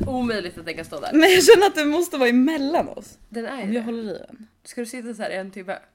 [0.00, 1.10] Men omöjligt att den kan stå där.
[1.12, 3.18] Men jag känner att det måste vara emellan oss.
[3.28, 3.86] Den är Om ju jag det.
[3.86, 4.46] håller i den.
[4.64, 5.78] Ska du sitta så här i en timme?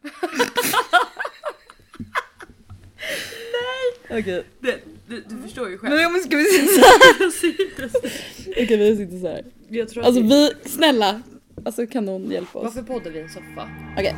[4.12, 4.43] Okej.
[4.59, 4.75] Det,
[5.08, 5.96] du, du förstår ju själv.
[5.96, 7.16] Men men ska vi sitta så här?
[7.24, 9.46] Jag sitter så- Okej vi sitter så här.
[9.70, 10.27] Jag tror att Alltså det-
[10.63, 11.21] vi, snälla.
[11.66, 12.63] Alltså kan någon hjälpa oss?
[12.66, 13.70] Varför poddar vi i en soffa?
[13.97, 14.16] Okej.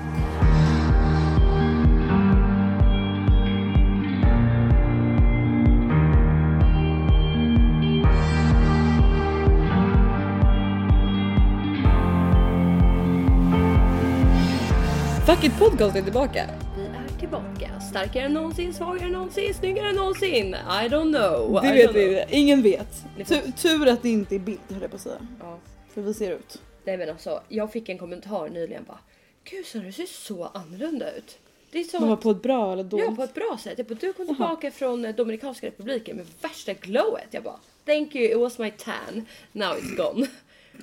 [15.32, 16.50] Fuck it podcast är tillbaka.
[16.78, 17.80] Vi är tillbaka.
[17.80, 20.48] Starkare än någonsin, svagare än någonsin, snyggare än någonsin.
[20.56, 21.62] I don't know.
[21.62, 22.22] Det I vet don't vi know.
[22.22, 22.36] inte.
[22.38, 23.06] Ingen vet.
[23.28, 25.28] Tu- tur att det inte är bild höll jag på att säga.
[25.40, 25.60] Ja.
[25.94, 26.62] För vi ser ut.
[26.84, 29.00] Nej men alltså, jag fick en kommentar nyligen bara.
[29.44, 31.40] Gud så du ser så annorlunda ut.
[31.72, 33.06] Det är Men som var att, på ett bra eller dåligt?
[33.10, 33.74] ja, på ett bra sätt.
[33.78, 37.28] Jag bara, du kom tillbaka från eh, Dominikanska republiken med värsta glowet.
[37.32, 39.26] Jag bara, thank you, it was my tan.
[39.52, 40.28] Now it's gone.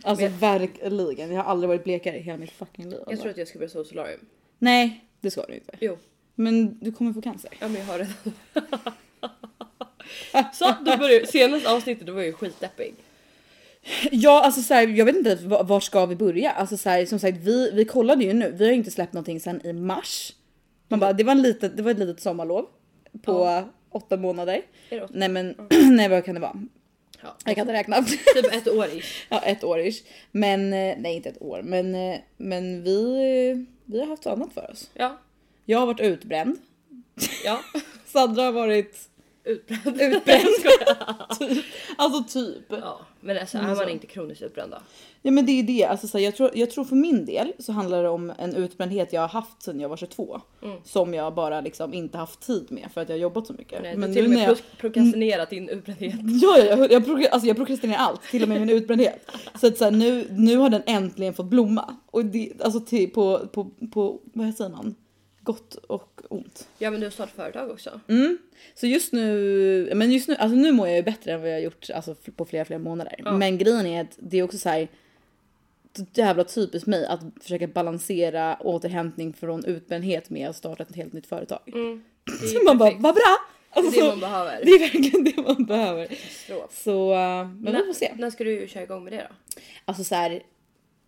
[0.02, 1.32] Alltså verkligen.
[1.32, 2.98] Jag har aldrig varit blekare i hela mitt fucking liv.
[2.98, 3.22] Jag Alltså.
[3.22, 4.20] tror att jag ska börja solarium.
[4.58, 5.72] Nej, det ska du inte.
[5.80, 5.98] Jo,
[6.34, 7.50] Men du kommer få cancer.
[7.60, 8.32] ja men jag har redan.
[10.54, 12.94] så då började, senaste avsnittet då var jag ju skitdeppig.
[14.10, 16.50] Ja, alltså så här, jag vet inte var, var ska vi börja?
[16.50, 18.50] Alltså så här, som sagt, vi, vi kollade ju nu.
[18.50, 20.32] Vi har ju inte släppt någonting sedan i mars.
[20.88, 22.66] Man bara, det var, en litet, det var ett litet sommarlov
[23.22, 23.68] på Ja.
[23.90, 24.62] åtta månader.
[24.90, 25.54] Är det åt- Nej men,
[25.96, 26.62] nej vad kan det vara?
[27.22, 27.36] Ja.
[27.44, 28.02] Jag kan inte räkna.
[28.34, 29.26] Typ ett år ish.
[29.28, 30.02] ja, ett år ish.
[30.32, 31.62] Men, eh, nej inte ett år.
[31.64, 34.90] Men, eh, men vi, vi har haft annat för oss.
[34.94, 35.18] Ja,
[35.64, 36.58] Jag har varit utbränd.
[37.44, 37.60] ja.
[38.06, 39.07] Sandra har varit
[39.48, 40.00] Utbränd.
[40.00, 40.46] utbränd.
[41.38, 41.64] typ.
[41.96, 42.64] Alltså typ.
[42.68, 44.76] Ja, men alltså är man inte kroniskt utbränd då?
[45.22, 47.52] Ja men det är det, alltså, så här, jag, tror, jag tror för min del
[47.58, 50.40] så handlar det om en utbrändhet jag har haft sedan jag var 22.
[50.62, 50.76] Mm.
[50.84, 53.82] Som jag bara liksom inte haft tid med för att jag har jobbat så mycket.
[53.82, 56.14] Nej, men du har till och med jag, prokrastinerat din utbrändhet.
[56.42, 59.30] ja, ja, jag, jag, prok- alltså, jag prokrastinerar allt, till och med min utbrändhet.
[59.60, 61.94] Så att så här, nu, nu har den äntligen fått blomma.
[62.06, 64.94] Och det, alltså till, på, på, på, vad säger man?
[65.42, 66.68] Gott och ont.
[66.78, 68.00] Ja men du har startat företag också.
[68.08, 68.38] Mm.
[68.74, 71.54] Så just nu, men just nu, alltså nu mår jag ju bättre än vad jag
[71.54, 73.14] har gjort alltså, på flera, flera månader.
[73.18, 73.32] Ja.
[73.32, 74.88] Men grejen är att det är också så här
[76.14, 81.26] jävla typiskt mig att försöka balansera återhämtning från utbrändhet med att starta ett helt nytt
[81.26, 81.60] företag.
[81.66, 82.04] Mm.
[82.52, 83.38] Så man bara, vad bra!
[83.74, 84.64] Det är Alltså, det man behöver.
[84.64, 86.08] det är verkligen det man behöver.
[86.70, 88.12] Så, uh, men vi får se.
[88.16, 89.60] När ska du köra igång med det då?
[89.84, 90.42] Alltså så här,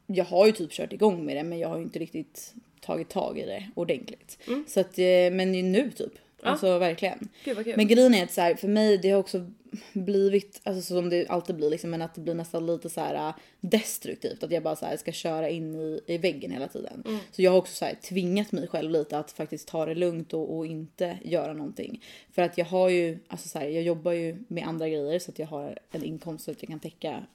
[0.06, 3.08] jag har ju typ kört igång med det men jag har ju inte riktigt tagit
[3.08, 4.38] tag i det ordentligt.
[4.46, 4.64] Mm.
[4.68, 6.12] Så att, eh, men nu typ.
[6.42, 6.48] Ja.
[6.48, 7.28] Alltså verkligen.
[7.44, 7.72] Gud.
[7.76, 9.46] Men grejen är att så här, för mig det har också
[9.92, 13.14] blivit, alltså som det alltid blir liksom, men att det blir nästan lite så här
[13.28, 14.42] äh, destruktivt.
[14.42, 17.02] Att jag bara så här, ska köra in i, i väggen hela tiden.
[17.06, 17.18] Mm.
[17.30, 20.34] Så jag har också så här, tvingat mig själv lite att faktiskt ta det lugnt
[20.34, 22.04] och, och inte göra någonting.
[22.32, 25.30] För att jag har ju, alltså så här, jag jobbar ju med andra grejer så
[25.30, 27.26] att jag har en inkomst så att jag kan täcka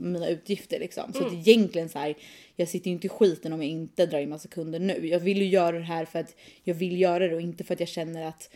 [0.00, 1.12] mina utgifter liksom.
[1.12, 2.14] Så att egentligen så här,
[2.56, 5.06] jag sitter ju inte i skiten om jag inte drar in massa kunder nu.
[5.06, 7.74] Jag vill ju göra det här för att jag vill göra det och inte för
[7.74, 8.50] att jag känner att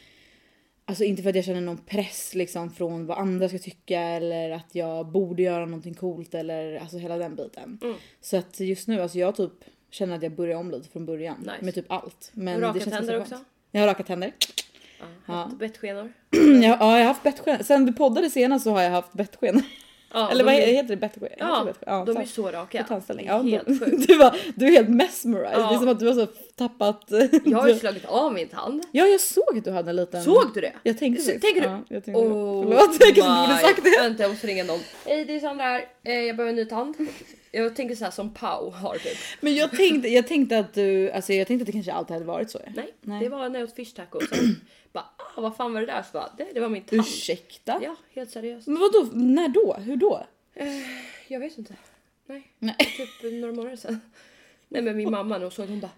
[0.86, 4.50] Alltså inte för att jag känner någon press liksom från vad andra ska tycka eller
[4.50, 7.78] att jag borde göra någonting coolt eller alltså hela den biten.
[7.82, 7.96] Mm.
[8.20, 9.52] Så att just nu, alltså jag typ
[9.90, 11.56] känner att jag börjar om lite från början Nice.
[11.60, 12.30] med typ allt.
[12.32, 13.38] Men Raka det känns tänder också?
[13.70, 14.32] Jag har raka tänder.
[14.98, 15.06] Ja.
[15.26, 15.32] Ja.
[15.34, 16.12] haft Bettskenor?
[16.30, 17.64] jag, ja, jag har haft bettsken.
[17.64, 19.62] Sen vi poddade senast så har jag haft bettsken.
[20.14, 21.06] Ja, eller vad är- heter det?
[21.06, 22.84] Heter det Ja, ja de är så raka.
[22.88, 23.26] Tandställning.
[23.26, 24.06] Ja, helt du, sjukt.
[24.08, 25.58] du, var, du är helt mesmerized.
[25.60, 25.68] Ja.
[25.68, 26.26] Det är som att du har så
[26.56, 27.02] tappat...
[27.44, 28.84] Jag har ju slagit av min tand.
[28.92, 30.22] Ja, jag såg att du hade en liten...
[30.24, 30.72] Såg du det?
[30.82, 31.66] Jag tänkte Så- tänker du?
[31.66, 32.62] Ja, jag tänkte Oh.
[32.62, 34.00] Förlåt, jag kanske inte borde sagt det.
[34.02, 34.80] Vänta jag måste ringa någon.
[35.06, 35.84] Hej det är Sandra här.
[36.04, 36.94] Eh, Jag behöver en ny tand.
[37.52, 39.18] Jag tänker så här som Pau har typ.
[39.40, 42.26] Men jag tänkte, jag tänkte att du, alltså jag tänkte att det kanske alltid hade
[42.26, 42.58] varit så.
[42.76, 43.20] Nej, Nej.
[43.20, 44.24] det var när jag åt fish tacos.
[44.92, 45.04] Bara,
[45.42, 46.02] vad fan var det där?
[46.02, 47.00] Så bara, det, det var min tand.
[47.00, 47.80] Ursäkta?
[47.82, 48.66] Ja, helt seriöst.
[48.66, 49.74] Men vadå, när då?
[49.74, 50.26] Hur då?
[50.54, 50.66] Eh,
[51.28, 51.76] jag vet inte.
[52.26, 52.76] Nej, Nej.
[52.96, 54.00] typ några månader sedan.
[54.68, 55.92] Nej men min mamma när hon såg det hon bara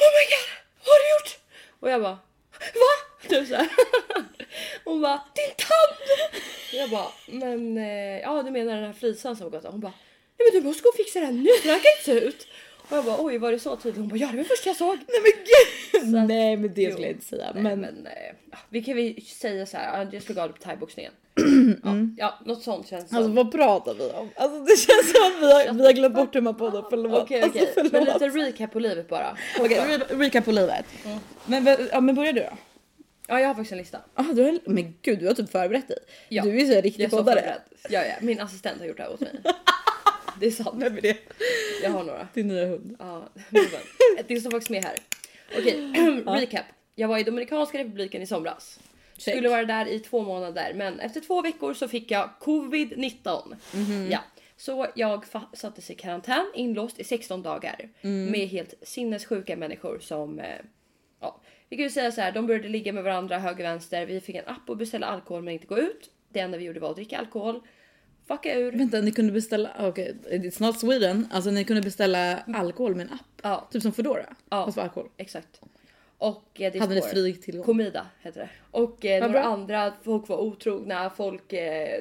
[0.00, 0.48] Oh my god,
[0.84, 1.38] vad har du gjort?
[1.80, 2.18] Och jag bara
[2.74, 3.28] Va?
[3.28, 3.68] Typ så här.
[4.84, 6.42] Hon bara din tand!
[6.72, 9.64] Jag bara men eh, ja du menar den här flisan som har gått?
[9.70, 9.92] Hon bara
[10.38, 12.46] nej men du måste gå och fixa den nu för den kan inte se ut.
[12.90, 13.96] Och jag bara oj var det så tydligt?
[14.00, 14.96] Hon bara ja det var det första jag såg.
[14.96, 16.10] Nej men gud!
[16.12, 16.90] Så att- Nej men det Jo.
[16.90, 17.52] skulle jag inte säga.
[17.54, 18.12] Nej, men, men eh,
[18.68, 21.12] vi kan väl säga så här, ja, jag slog av det på thaiboxningen.
[21.84, 23.18] Ja, ja, något sånt känns som.
[23.18, 24.28] alltså vad pratar vi om?
[24.36, 26.84] Alltså det känns som att vi har, vi har glömt bort hur man poddar.
[26.90, 27.22] Förlåt.
[27.22, 28.20] Okej Alltså, okej, men förlåt.
[28.22, 29.36] lite recap på livet bara.
[29.60, 30.84] Okej, re- recap på livet.
[31.04, 31.18] Mm.
[31.64, 32.48] Men, ja, men börja du då.
[33.28, 33.98] Ja jag har faktiskt en lista.
[34.14, 35.98] Ah, du har, men gud du har typ förberett dig.
[36.28, 36.42] Ja.
[36.42, 37.34] Du är ju så här riktig Jag poddare.
[37.40, 37.60] förberedd.
[37.88, 39.30] Ja, ja, min assistent har gjort det här åt mig.
[40.40, 40.82] Det är sant.
[40.82, 41.16] Vem är det?
[41.82, 42.28] Jag har några.
[42.34, 42.96] Din nya hund.
[42.98, 43.28] Ja,
[44.28, 44.96] det står faktiskt med här.
[45.58, 45.92] Okej,
[46.26, 46.64] recap.
[46.94, 48.80] Jag var i Dominikanska republiken i somras.
[49.18, 49.34] Check.
[49.34, 53.54] Skulle vara där i två månader men efter två veckor så fick jag covid-19.
[53.74, 54.08] Mhm.
[54.10, 54.18] Ja,
[54.56, 58.26] Så jag sattes i karantän, inlåst i 16 dagar Mm.
[58.32, 60.46] med helt sinnessjuka människor som eh,
[61.20, 62.32] ja, vi kan ju säga så här.
[62.32, 64.06] De började ligga med varandra höger vänster.
[64.06, 66.10] Vi fick en app och beställa alkohol men inte gå ut.
[66.28, 67.60] Det enda vi gjorde var att dricka alkohol,
[68.36, 68.72] fucka ur.
[68.72, 71.28] Vänta, ni kunde beställa, okej, it's not Sweden.
[71.30, 73.40] Alltså ni kunde beställa alkohol med en app.
[73.42, 74.26] Ja, Typ som Foodora.
[74.50, 74.64] Ja.
[74.64, 75.08] Fast för alkohol.
[75.16, 75.60] exakt.
[76.18, 77.64] Och eh, det Hade ni fri tillgång?
[77.64, 78.48] Komida heter det.
[78.70, 79.42] Och eh, några bra.
[79.42, 82.00] andra, folk var otrogna, folk, eh,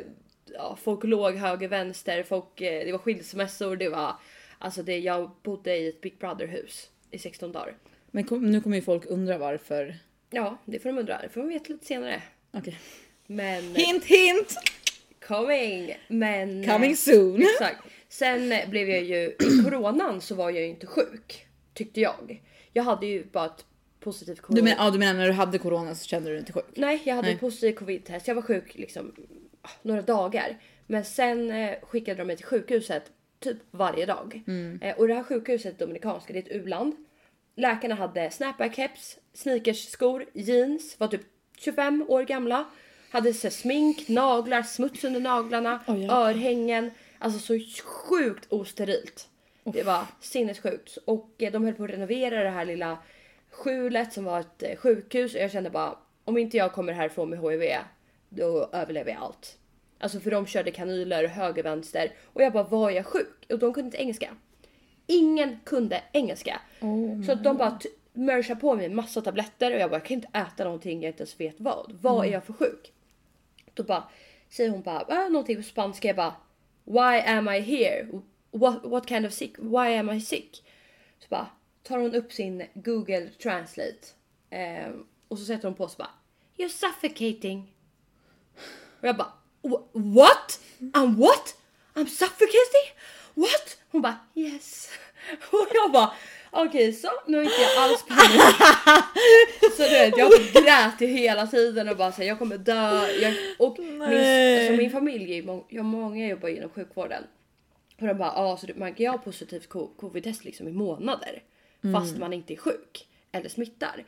[0.54, 4.16] ja, folk låg höger vänster, folk, eh, det var skilsmässor, det var
[4.58, 7.78] alltså det, jag bodde i ett Big Brother hus i 16 dagar.
[8.12, 9.98] Men kom, nu kommer ju folk undra varför.
[10.30, 12.22] Ja, det får de undra, det får de veta lite senare.
[12.52, 12.80] Okej.
[13.28, 14.56] Men Hint hint!
[15.30, 15.96] Coming!
[16.08, 17.42] Men Coming eh, soon!
[17.54, 17.84] Exakt.
[18.10, 21.46] Sen blev jag ju, i coronan så var jag ju inte sjuk.
[21.74, 22.44] Tyckte jag.
[22.74, 23.66] Jag hade ju bara ett
[24.00, 24.56] positivt corona.
[24.56, 26.66] Du, men, ja, du menar när du hade corona så kände du dig inte sjuk?
[26.76, 27.36] Nej, jag hade Nej.
[27.36, 28.28] ett positivt covid-test.
[28.28, 29.14] Jag var sjuk liksom
[29.62, 30.58] ah, några dagar.
[30.88, 33.04] Men sen eh, skickade de mig till sjukhuset
[33.40, 34.42] typ varje dag.
[34.82, 36.96] Eh, och det här sjukhuset, Dominikanska, det är ett u-land.
[37.56, 41.22] Läkarna hade snapback-keps, sneakers-skor, jeans, var typ
[41.58, 42.66] 25 år gamla.
[43.12, 46.30] Hade så smink, naglar, smuts under naglarna, Oj, ja.
[46.30, 46.92] örhängen.
[47.20, 49.30] Alltså så sjukt osterilt.
[49.64, 50.98] Det var sinnessjukt.
[51.06, 52.98] Och eh, de höll på att renovera det här lilla
[53.52, 55.96] skjulet som var ett eh, sjukhus och jag kände bara
[56.26, 57.74] om inte jag kommer härifrån med HIV
[58.30, 59.58] då överlever jag allt.
[60.00, 63.46] Alltså för de körde kanyler höger vänster och jag bara var jag sjuk?
[63.50, 64.30] Och de kunde inte engelska.
[65.08, 66.62] Ingen kunde engelska.
[66.82, 67.80] Oh Så de bara
[68.14, 71.24] mörsade på mig massa tabletter och jag bara jag kan inte äta någonting jag inte
[71.24, 71.92] ens vet vad.
[72.02, 72.94] Vad är jag för sjuk?
[73.80, 74.04] Och bara
[74.50, 76.08] säger hon bara äh, någonting på spanska.
[76.08, 76.36] Jag bara
[76.84, 78.08] Why am I here?
[78.52, 79.56] What, what kind of sick?
[79.58, 80.64] Why am I sick?
[81.20, 81.48] Så bara
[81.84, 84.08] tar hon upp sin Google Translate
[84.50, 84.90] eh,
[85.28, 86.12] och så sätter hon på så bara
[86.58, 87.74] You're suffocating.
[89.02, 89.34] Och jag bara
[89.94, 90.60] What?
[90.80, 91.56] I'm what?
[91.94, 92.96] I'm suffocating?
[93.34, 93.78] What?
[93.92, 94.90] Hon bara yes.
[95.52, 96.14] Och jag bara
[96.52, 98.42] okej så nu är inte jag alls panik.
[99.78, 103.08] Så du vet jag grät ju hela tiden och bara säger jag kommer dö.
[103.08, 107.24] Jag, och min, alltså, min familj, jag, många jobbar inom sjukvården.
[108.02, 111.44] Och de bara ja så du- ju ha positivt co- covid-test liksom i månader.
[111.94, 114.06] Fast man inte är sjuk eller smittar.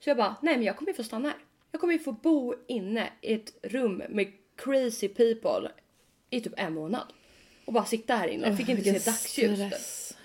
[0.00, 1.38] Så jag bara nej men jag kommer ju få stanna här.
[1.72, 5.70] Jag kommer ju få bo inne i ett rum med crazy people
[6.30, 7.06] i typ en månad.
[7.64, 8.48] Och bara sitta här inne.
[8.48, 10.16] Jag fick inte se dagsljus.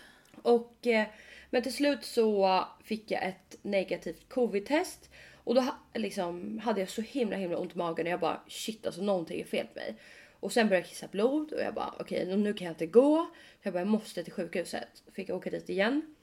[0.42, 1.08] Och, eh,
[1.54, 5.10] men till slut så fick jag ett negativt covid-test.
[5.44, 8.86] Och då liksom, hade jag så himla himla ont i magen och jag bara shit
[8.86, 9.96] alltså någonting är fel med mig.
[10.40, 13.30] Och sen började jag kissa blod och jag bara okej nu kan jag inte gå.
[13.62, 15.04] Jag bara jag måste till sjukhuset.
[15.14, 16.16] Fick jag åka dit igen.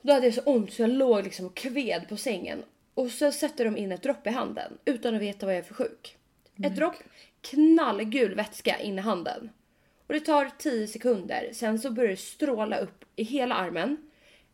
[0.00, 2.64] Och då hade jag så ont så jag låg liksom och kved på sängen.
[2.94, 5.64] Och så sätter de in ett dropp i handen utan att veta vad jag är
[5.64, 6.16] för sjuk.
[6.64, 6.94] Ett dropp
[7.40, 9.50] knallgul vätska in i handen.
[10.06, 11.50] Och det tar 10 sekunder.
[11.52, 14.07] Sen så börjar det stråla upp i hela armen.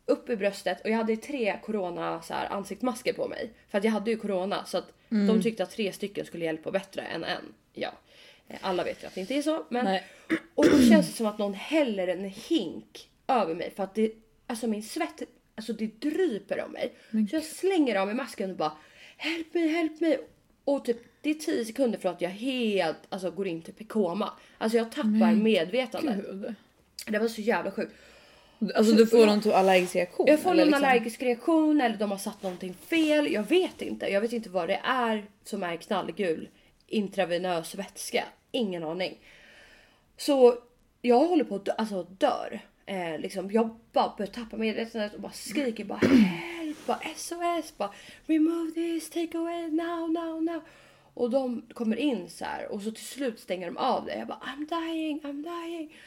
[0.05, 3.53] Upp i bröstet och jag hade tre corona så här, ansiktsmasker på mig.
[3.69, 6.71] För att jag hade ju corona så att de tyckte att tre stycken skulle hjälpa
[6.71, 7.53] bättre än en.
[7.73, 7.91] Ja.
[8.47, 9.65] Eh, Alla vet ju att det inte är så.
[9.69, 10.03] Men, Nej.
[10.55, 13.73] och då känns det som att någon häller en hink över mig.
[13.75, 14.11] För att det,
[14.47, 15.21] alltså min svett,
[15.55, 16.93] alltså det dryper om mig.
[17.29, 18.71] så jag slänger av mig masken och bara
[19.17, 20.19] Help mig, help mig.
[20.65, 23.83] Och typ det är 10 sekunder från att jag helt alltså, går in typ i
[23.83, 24.33] koma.
[24.57, 26.15] Alltså jag tappar medvetandet.
[26.15, 26.53] Gud.
[27.07, 27.93] Det var så jävla sjukt.
[28.75, 30.27] Alltså du får någon typ allergisk reaktion?
[30.27, 33.33] Jag får någon liksom- allergisk reaktion eller de har satt någonting fel.
[33.33, 34.07] Jag vet inte.
[34.07, 36.49] Jag vet inte vad det är som är knallgul
[36.87, 38.23] intravenös vätska.
[38.51, 39.17] Ingen aning.
[40.17, 40.55] Så
[41.01, 42.59] jag håller på att dö, alltså dör.
[42.85, 47.91] Eh, liksom, jag bara börjar tappa medvetandet och bara skriker bara help, bara SOS, bara
[48.25, 50.61] remove this, take away now, now, now.
[51.13, 54.17] Och de kommer in så här och så till slut stänger de av det.
[54.17, 55.97] Jag bara I'm dying, I'm dying.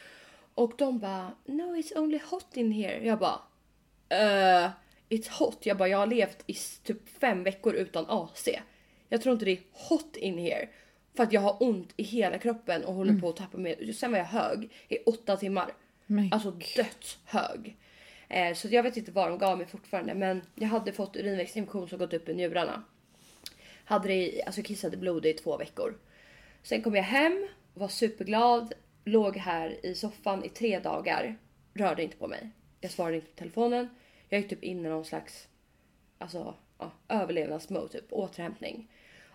[0.59, 3.05] Och de bara no it's only hot in here.
[3.05, 3.41] Jag bara
[4.13, 4.71] uh,
[5.09, 5.57] it's hot.
[5.65, 8.47] Jag bara jag har levt i typ fem veckor utan AC.
[9.09, 10.69] Jag tror inte det är hot in here.
[11.15, 13.95] För att jag har ont i hela kroppen och håller på att tappa med.
[13.95, 15.73] Sen var jag hög i åtta timmar.
[16.05, 17.77] Men Alltså dödshög.
[18.27, 21.89] Eh, så jag vet inte vad de gav mig fortfarande men jag hade fått urinvägsinfektion
[21.89, 22.83] som gått upp i njurarna.
[23.85, 25.97] Hade det alltså kissade blod i två veckor.
[26.63, 28.73] Sen kom jag hem, var superglad,
[29.05, 31.37] låg här i soffan i tre dagar.
[31.73, 32.49] Rörde inte på mig.
[32.81, 33.89] Jag svarade inte på telefonen.
[34.29, 35.47] Jag gick typ in i någon slags
[36.17, 38.91] alltså, ja, överlevnadsmode, typ återhämtning.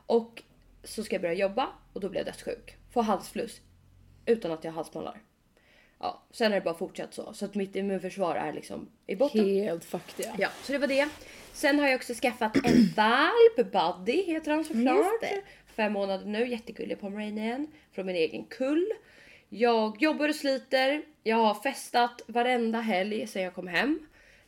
[0.07, 0.43] Och
[0.85, 2.77] så ska jag börja jobba och då blir jag dödssjuk.
[2.93, 3.61] Får halsfluss
[4.27, 5.21] utan att jag har halsmandlar.
[5.99, 7.33] Ja, sen har det bara fortsatt så.
[7.33, 9.45] Så att mitt immunförsvar är liksom i botten.
[9.45, 10.35] Helt fucked ja.
[10.39, 11.09] Ja, så det var det.
[11.53, 15.25] Sen har jag också skaffat en valp, Buddy heter han såklart.
[15.67, 18.93] Fem månader nu, jättegullig pomeranian från min egen kull.
[19.57, 21.03] Jag jobbar och sliter.
[21.23, 23.99] Jag har festat varenda helg sedan jag kom hem.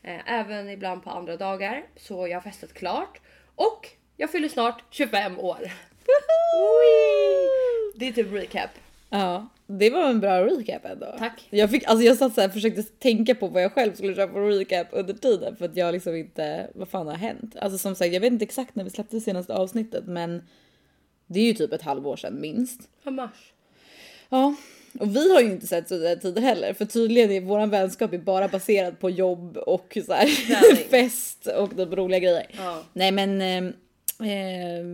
[0.03, 1.87] Eh, även ibland på andra dagar.
[1.97, 3.21] Så jag har festat klart.
[3.55, 5.59] Och jag fyller snart 25 år.
[7.95, 8.71] Det är typ recap.
[9.11, 11.15] Ja, det var en bra recap ändå.
[11.19, 11.47] Tack.
[11.51, 14.29] Jag, fick, alltså jag satt så här, försökte tänka på vad jag själv skulle köra
[14.29, 17.57] på recap under tiden för att jag liksom inte, vad fan har hänt?
[17.57, 20.49] Alltså som sagt, jag vet inte exakt när vi släppte senaste avsnittet men
[21.27, 22.81] det är ju typ ett halvår sedan minst.
[23.03, 23.53] Ja, mars.
[24.29, 24.55] Ja,
[25.01, 28.13] och vi har ju inte sett så där tider heller för tydligen är våran vänskap
[28.13, 30.27] är bara baserad på jobb och så här,
[30.91, 32.47] fest och typ roliga grejer.
[32.57, 32.83] Ja.
[32.93, 33.57] Nej men, eh,
[34.31, 34.85] eh,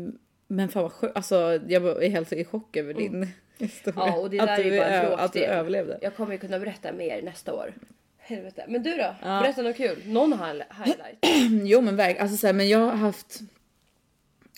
[0.48, 3.28] men fan vad skönt, alltså jag är helt i chock över din
[3.58, 4.00] historia.
[4.06, 5.58] Ja, och det att, där är du, ju bara en att du bråkdel.
[5.58, 5.98] överlevde.
[6.02, 7.74] Jag kommer ju kunna berätta mer nästa år.
[8.18, 8.64] Helvete.
[8.68, 9.14] Men du då?
[9.22, 9.40] Ja.
[9.42, 10.02] Berätta något kul.
[10.06, 11.18] Någon hi- highlight.
[11.70, 13.40] Jo men verkligen, alltså så här, men jag har haft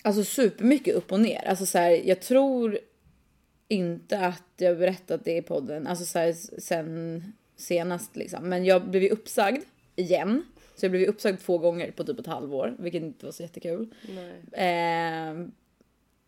[0.03, 1.47] alltså supermycket upp och ner.
[1.47, 2.79] Alltså så här, jag tror
[3.67, 7.23] inte att jag berättat det i podden, alltså så här, sen
[7.55, 8.49] senast liksom.
[8.49, 9.63] Men jag blev ju uppsagd
[9.95, 10.43] igen.
[10.75, 13.43] Så jag blev ju uppsagd två gånger på typ ett halvår, vilket inte var så
[13.43, 13.93] jättekul.
[14.15, 15.47] Nej.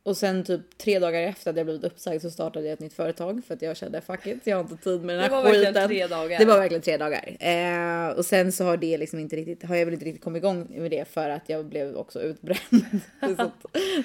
[0.07, 2.93] Och sen typ tre dagar efter att jag blivit uppsagd så startade jag ett nytt
[2.93, 5.29] företag för att jag kände fuck it, jag har inte tid med den Det här
[5.29, 5.87] var verkligen skiten.
[5.87, 6.39] tre dagar.
[6.39, 7.37] Det var verkligen tre dagar.
[7.39, 10.39] Eh, och sen så har det liksom inte riktigt, har jag väl inte riktigt kommit
[10.39, 12.59] igång med det för att jag blev också utbränd.
[13.19, 13.51] det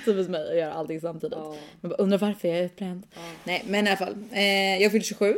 [0.04, 1.38] typiskt mig att göra allting samtidigt.
[1.38, 1.56] Ja.
[1.80, 3.06] Man bara undrar varför jag är utbränd.
[3.14, 3.21] Ja.
[3.44, 5.35] Nej men i alla fall, eh, jag fyllde 27.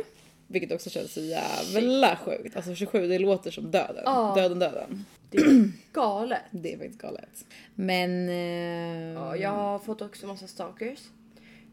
[0.47, 2.55] Vilket också känns så jävla sjukt.
[2.55, 4.03] Alltså 27 det låter som döden.
[4.05, 4.33] Ja.
[4.35, 5.05] Döden döden.
[5.35, 6.41] Det är galet.
[6.51, 7.45] Det är faktiskt galet.
[7.75, 8.29] Men...
[8.29, 10.99] Eh, Ja, jag har fått också massa stalkers.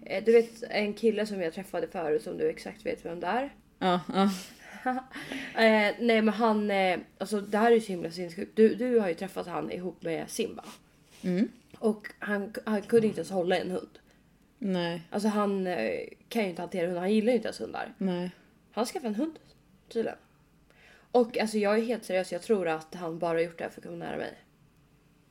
[0.07, 3.27] Eh, Du vet en kille som jag träffade förut som du exakt vet vem det
[3.27, 3.55] är.
[3.79, 4.31] ja, ja.
[5.55, 8.57] Eh, nej men han, eh, alltså det här är ju så himla sinnessjukt.
[8.57, 10.65] Du, du har ju träffat han ihop med Simba.
[11.23, 11.49] Mm.
[11.79, 13.99] Och han, han kunde inte ens hålla en hund.
[14.59, 17.95] Nej, Alltså han eh, kan ju inte hantera hundar, han gillar ju inte ens hundar.
[17.99, 18.31] nej.
[18.73, 19.39] Han skaffade en hund
[19.89, 20.19] tydligen.
[21.13, 23.81] Och alltså jag är helt seriös, jag tror att han bara gjort det här för
[23.81, 24.35] att komma nära mig.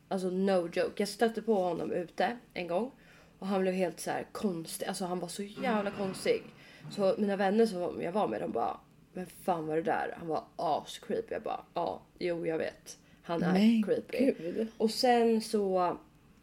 [0.07, 0.91] Alltså no joke.
[0.95, 2.91] Jag stötte på honom ute en gång
[3.39, 4.85] och han blev helt så här konstig.
[4.87, 6.43] Alltså han var så jävla konstig.
[6.91, 8.77] Så mina vänner som jag var med de bara
[9.13, 10.15] Men fan var det där?
[10.17, 11.33] Han var as creepy.
[11.33, 12.97] Jag bara ja, jo jag vet.
[13.23, 14.17] Han är Men creepy.
[14.17, 14.67] gud.
[14.77, 15.97] Och sen så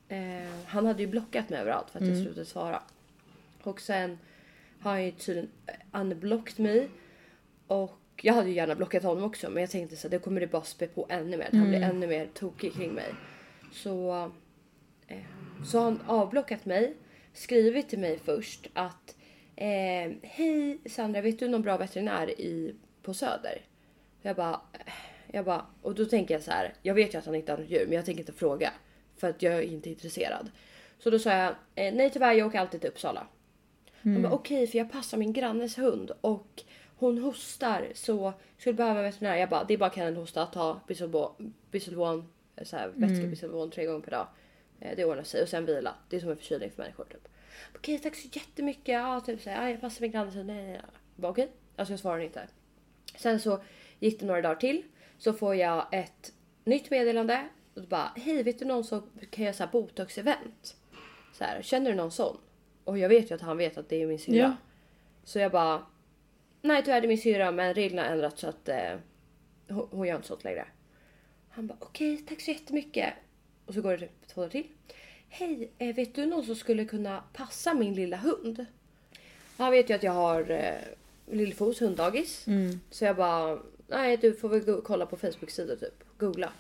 [0.09, 2.83] eh, Han hade ju blockat mig överallt för att jag slutade svara.
[3.62, 4.18] Och sen
[4.80, 5.50] har han ju tydligen
[5.92, 6.88] unblockat mig.
[7.66, 10.41] Och jag hade ju gärna blockat honom också men jag tänkte så här, det kommer
[10.41, 11.47] det bara spä på ännu mer.
[11.47, 13.15] Att han blir ännu mer tokig kring mig.
[13.73, 14.31] Så,
[15.07, 15.19] eh,
[15.65, 16.97] så har han avblockat mig.
[17.33, 19.17] Skrivit till mig först att
[19.57, 23.61] eh, Hej Sandra, vet du någon bra veterinär i, på Söder?
[24.23, 24.93] Jag bara, eh,
[25.33, 26.75] jag bara, och då tänker jag så här.
[26.83, 28.73] Jag vet ju att han inte har något djur men jag tänker inte fråga.
[29.17, 30.51] För att jag är inte intresserad.
[30.99, 33.27] Så då sa jag, eh, nej tyvärr jag åker alltid till Uppsala.
[34.03, 36.63] Han bara okej för jag passar min grannes hund och
[36.99, 39.37] hon hostar så skulle behöva en veterinär.
[39.37, 40.81] Jag bara det är bara kan en hosta ta
[41.71, 42.28] Bisolvon,
[42.73, 44.26] här, vätska Bisolvon tre gånger per dag.
[44.81, 45.95] Eh, Det ordnar sig och sen vila.
[46.09, 47.28] Det är som en förkylning för människor typ.
[47.76, 48.88] Okej tack så jättemycket.
[48.88, 50.47] Ja, typ så här, ja, jag passar min grannes hund.
[50.47, 50.81] Nej, nej, nej.
[51.17, 51.52] Bara okej.
[51.76, 52.49] Alltså jag svarar inte.
[53.17, 53.61] Sen så
[53.99, 54.83] gick det några dagar till
[55.19, 56.33] så får jag ett
[56.64, 60.76] nytt meddelande och bara hej vet du någon som kan göra så här botox event?
[61.33, 62.37] Så här, känner du någon sån?
[62.85, 64.37] Och jag vet ju att han vet att det är min syrra.
[64.37, 64.57] Ja.
[65.25, 65.83] Så jag bara
[66.62, 68.97] nej tyvärr det är min syrra men reglerna har ändrats så att eh,
[69.69, 70.69] hon, hon gör inte sånt längre.
[71.49, 73.15] Han bara okej tack så jättemycket.
[73.67, 74.67] Och så går det typ två dagar till.
[75.29, 78.67] Hej, eh, vet du någon som skulle kunna passa min lilla hund?
[79.57, 82.47] Han vet ju att jag har eh, Lillefos hunddagis.
[82.47, 82.81] Mm.
[82.91, 86.05] Så jag bara, nej du får väl kolla på Facebook-sidor typ.
[86.19, 86.53] Googla.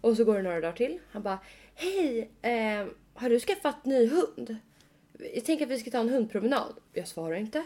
[0.00, 0.98] Och så går det några dagar till.
[1.10, 1.38] Han bara,
[1.74, 4.56] hej, eh, har du skaffat ny hund?
[5.34, 6.74] Jag tänker att vi ska ta en hundpromenad.
[6.92, 7.64] Jag svarar inte.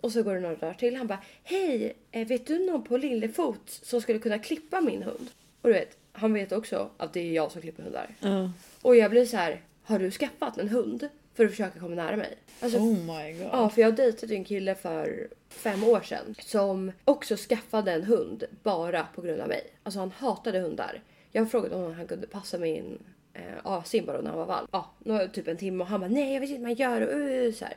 [0.00, 0.96] Och så går det några dagar till.
[0.96, 5.30] Han bara, hej, eh, vet du någon på Lillefot som skulle kunna klippa min hund?
[5.62, 8.08] Och du vet, han vet också att det är jag som klipper hundar.
[8.20, 8.52] Ja.
[8.82, 12.16] Och jag blir så här, har du skaffat en hund för att försöka komma nära
[12.16, 12.38] mig?
[12.60, 13.48] Alltså, Oh my god.
[13.52, 18.44] Ja, för jag dejtade en kille för fem år sedan som också skaffade en hund
[18.62, 19.66] bara på grund av mig.
[19.82, 21.02] Alltså han hatade hundar.
[21.32, 22.98] Jag frågade om han kunde passa min
[23.34, 24.70] eh, A-Simba då när han var valp.
[25.04, 27.20] Ja, typ en timme och han bara nej jag vet inte vad man gör och
[27.20, 27.76] uh, så här.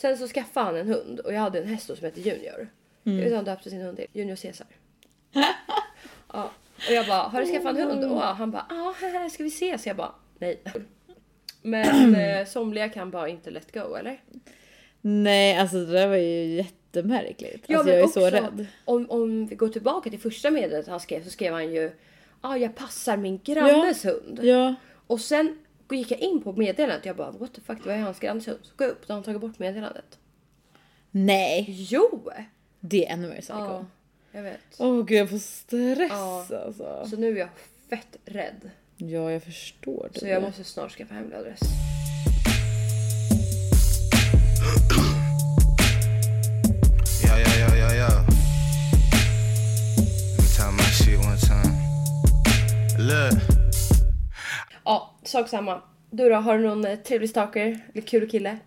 [0.00, 2.68] Sen så skaffade han en hund och jag hade en häst som hette Junior.
[3.02, 4.66] Jag vet inte han döpte sin hund till Junior Caesar.
[6.32, 8.04] ja, och jag bara har du skaffat en hund?
[8.04, 9.86] Och han bara ja, ah, ska vi ses?
[9.86, 10.60] Jag bara nej.
[11.62, 14.20] Men eh, somliga kan bara inte let go eller?
[15.00, 17.64] Nej, alltså det där var ju jättemärkligt.
[17.66, 18.66] Ja, alltså jag är också, så rädd.
[18.84, 21.82] Om, om vi går tillbaka till första meddelandet han skrev så skrev han ju
[22.42, 24.40] Ja, ah, jag passar min grannes hund.
[24.42, 24.74] Ja.
[25.06, 25.58] Och sen
[25.96, 28.46] gick jag in på meddelandet jag bara what the fuck det var ju hans grannes
[28.48, 28.58] hund.
[28.62, 30.18] Så går jag upp och har han tagit bort meddelandet.
[31.10, 32.30] Nej, Jo!
[32.80, 33.58] det är ännu mer psycho.
[33.58, 33.84] Ja,
[34.32, 34.60] jag vet.
[34.78, 36.46] Åh gud jag får stress Ja.
[36.64, 37.06] alltså.
[37.10, 37.48] Så nu är jag
[37.90, 38.70] fett rädd.
[38.96, 40.18] Ja jag förstår det.
[40.20, 41.60] Så jag måste snart skaffa hemlig adress.
[47.22, 48.08] Yo, yo, yo, yo, yo.
[49.96, 51.74] Let me tell my shit one time.
[52.98, 53.59] Look.
[55.22, 55.82] Ja, sak samma.
[56.10, 57.80] Du då, har du någon eh, trevlig stalker?
[57.92, 58.58] Eller kul kille?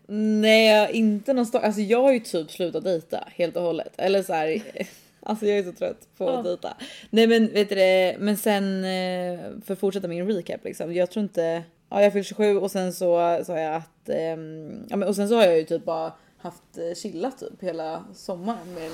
[0.41, 1.63] Nej inte någonstans.
[1.63, 3.93] Alltså jag har ju typ slutat dejta helt och hållet.
[3.97, 4.61] Eller så här.
[5.25, 6.41] Alltså jag är så trött på att Ja.
[6.49, 6.77] dejta.
[7.09, 10.93] Nej men vet du det, men sen eh, för att fortsätta min recap liksom.
[10.93, 14.95] Jag tror inte, ja jag fyllde 27 och sen så sa jag att, ehm, ja
[14.95, 18.73] men och sen så har jag ju typ bara haft eh, chillat typ hela sommaren
[18.75, 18.89] med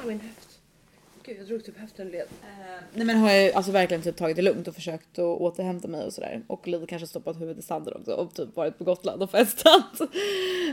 [0.00, 0.45] Ja, min höft.
[1.26, 2.26] Gud, jag drog typ höften led.
[2.94, 6.04] Nej men har jag alltså verkligen typ tagit det lugnt och försökt att återhämta mig
[6.04, 6.42] och sådär.
[6.46, 9.84] Och lite kanske stoppat huvudet i sanden också och typ varit på Gotland och festat.
[10.00, 10.08] Var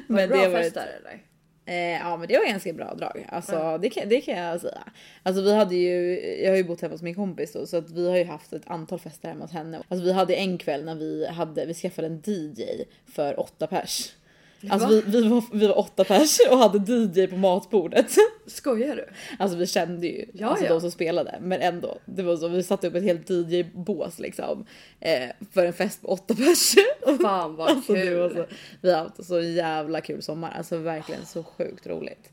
[0.08, 1.24] Men det bra har varit- fest där eller?
[1.66, 3.28] Eh, ja men det var ganska bra drag.
[3.30, 3.78] Alltså Ja.
[3.78, 4.84] det, kan, det kan jag säga.
[5.24, 7.92] Alltså vi hade ju, jag har ju bott hemma hos min kompis då så att
[7.92, 9.82] vi har ju haft ett antal fester hemma hos henne.
[9.88, 12.64] Alltså vi hade en kväll när vi hade, vi skaffade en DJ
[13.14, 14.14] för åtta pers.
[14.70, 18.12] Alltså vi, vi, var, vi var åtta pers och hade DJ på matbordet.
[18.48, 19.06] Skojar du?
[19.40, 20.72] Alltså vi kände ju Ja, alltså, ja.
[20.74, 21.98] de som spelade men ändå.
[22.06, 24.66] Det var så, vi satte upp ett helt DJ-bås liksom.
[25.00, 26.76] Eh, för en fest på åtta pers.
[27.22, 28.20] Fan vad Alltså, det kul.
[28.20, 28.46] var så,
[28.82, 32.30] vi har haft så jävla kul sommar, alltså verkligen så sjukt roligt.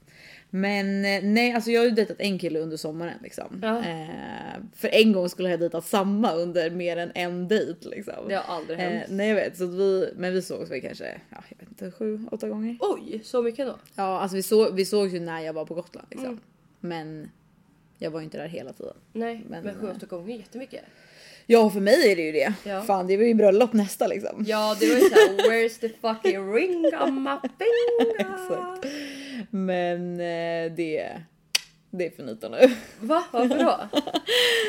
[0.51, 3.61] Men eh, nej, alltså jag har ju dejtat en kille under sommaren liksom.
[3.63, 3.79] Ja.
[3.79, 8.29] Eh, för en gång skulle jag dejta samma under mer än en dejt liksom.
[8.29, 9.05] Det har aldrig eh, hänt.
[9.09, 11.91] nej jag vet, så att vi, men vi sågs väl kanske, ja, jag vet inte,
[11.91, 12.77] sju, åtta gånger.
[12.81, 13.77] Oj, så mycket då?
[13.95, 16.29] Ja, alltså vi, så, vi sågs ju när jag var på Gotland liksom.
[16.29, 16.41] Mm.
[16.81, 17.31] Men
[17.99, 18.95] jag var ju inte där hela tiden.
[19.13, 20.85] Nej, Men, men, sju, eh, åtta gånger är jättemycket.
[21.53, 22.53] Ja, för mig är det ju det.
[22.65, 22.83] Ja.
[22.83, 24.45] Fan, det var ju bröllop nästa liksom.
[24.47, 28.21] Ja, det var ju såhär, where's the fucking ring on my finger?
[28.21, 28.87] Exakt.
[29.51, 31.11] Men eh, det,
[31.91, 32.77] det är finito nu.
[33.01, 33.25] Va?
[33.31, 33.89] Varför då?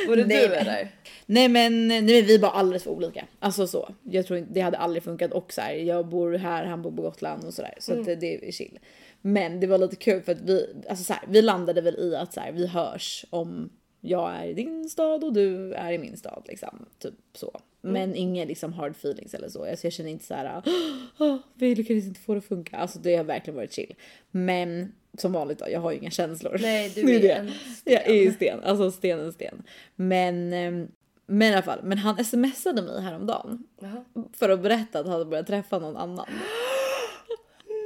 [0.08, 0.92] Var det Nej, du eller?
[1.26, 3.26] Nej men, nej, men vi är bara alldeles för olika.
[3.40, 3.90] Alltså så.
[4.04, 6.92] Jag tror inte, det hade aldrig funkat och så här, jag bor här, han bor
[6.92, 7.74] på Gotland och sådär.
[7.80, 8.80] Så att det, det är chill.
[9.22, 12.16] Men det var lite kul för att vi, alltså så här, vi landade väl i
[12.16, 13.70] att så här, vi hörs om
[14.02, 16.86] jag är i din stad och du är i min stad liksom.
[17.00, 17.62] Typ så.
[17.82, 19.66] Men ingen liksom hard feelings eller så.
[19.70, 20.62] Alltså jag känner inte så här.
[21.20, 22.78] "Åh, vi lyckades inte få det att funka.
[22.78, 23.96] Alltså det har verkligen varit chill.
[24.32, 26.58] Men som vanligt då, jag har ju inga känslor.
[26.62, 27.32] Nej, du är det.
[27.32, 27.52] en
[27.84, 28.34] Jag är ju sten.
[28.58, 29.64] sten, alltså sten är sten.
[29.96, 30.88] Men, ehm,
[31.26, 34.04] men i alla fall, men han smsade mig häromdagen Jaha.
[34.34, 36.28] för att berätta att han hade börjat träffa någon annan.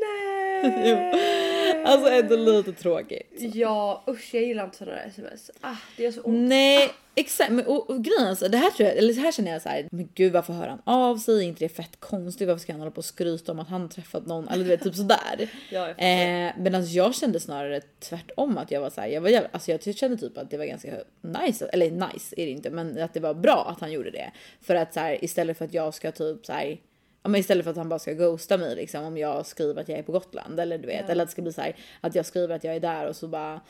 [0.02, 1.12] Nej!
[1.86, 3.34] Alltså ändå lite tråkigt.
[3.38, 5.52] Ja usch jag gillar inte sådana sms.
[5.62, 6.50] Ah, det är så ont.
[6.50, 9.52] Nej exakt men och, och grejen alltså, det här tror jag, eller så här känner
[9.52, 11.38] jag så här, men gud varför hör han av sig?
[11.38, 12.48] Är inte det fett konstigt?
[12.48, 14.48] Varför ska han hålla på och skryta om att han träffat någon?
[14.48, 15.50] Eller du vet typ sådär.
[15.70, 19.22] Ja, jag eh, men alltså jag kände snarare tvärtom att jag var så här, jag
[19.22, 22.52] var jävla, alltså jag kände typ att det var ganska nice, eller nice är det
[22.52, 24.32] inte, men att det var bra att han gjorde det.
[24.62, 26.78] För att så här, istället för att jag ska typ så här,
[27.26, 29.90] Ja, men istället för att han bara ska ghosta mig liksom om jag skriver att
[29.90, 31.12] jag är på Gotland eller du vet Ja.
[31.12, 33.16] eller att det ska bli så här att jag skriver att jag är där och
[33.16, 33.62] så bara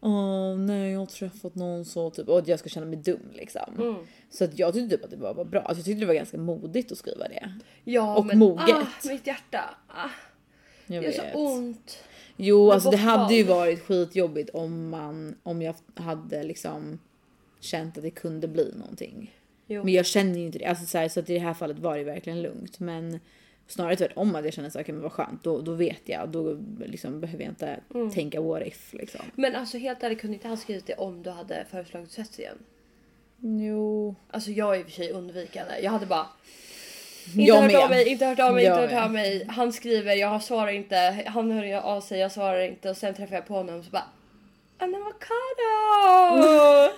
[0.00, 3.20] Åh nej, jag har träffat någon så typ och att jag ska känna mig dum
[3.32, 3.74] liksom.
[3.78, 3.94] Mm.
[4.30, 5.60] Så att jag tyckte typ att det var, var bra.
[5.60, 7.52] Alltså, jag tyckte det var ganska modigt att skriva det.
[7.84, 8.76] Ja och men moget.
[8.76, 9.60] ah, mitt hjärta.
[9.88, 10.08] Ah,
[10.86, 11.36] Jag det är så vet.
[11.36, 11.98] ont.
[12.36, 16.98] Jo, Men alltså det hade ju varit skitjobbigt om man om jag hade liksom
[17.60, 19.34] känt att det kunde bli någonting.
[19.72, 19.84] Jo.
[19.84, 20.64] Men jag känner ju inte det.
[20.64, 22.80] Alltså, så, här, så att i det här fallet var det verkligen lugnt.
[22.80, 23.20] Men
[23.66, 25.44] snarare tvärtom att jag känner okay, men vad skönt.
[25.44, 26.28] Då, då vet jag.
[26.28, 28.10] Då liksom, behöver jag inte Mm.
[28.10, 29.20] tänka what if liksom.
[29.34, 32.58] Men alltså helt ärligt kunde inte han skrivit det om du hade föreslagit ses igen?
[33.40, 34.14] Jo.
[34.30, 35.72] Alltså jag är i och för sig undvikande.
[35.82, 36.26] Jag hade bara
[37.26, 37.80] inte Jag hört med.
[37.82, 39.04] av mig, inte hört av mig, Jag inte hört med.
[39.04, 39.44] av mig.
[39.48, 40.96] Han skriver, jag svarar inte.
[41.26, 42.90] Han hör av sig, jag svarar inte.
[42.90, 44.04] Och sen träffar jag på honom så bara
[44.80, 45.70] An avocado!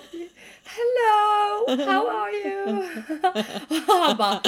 [0.63, 1.85] Hello!
[1.85, 2.77] How are you?
[3.67, 4.41] Och han bara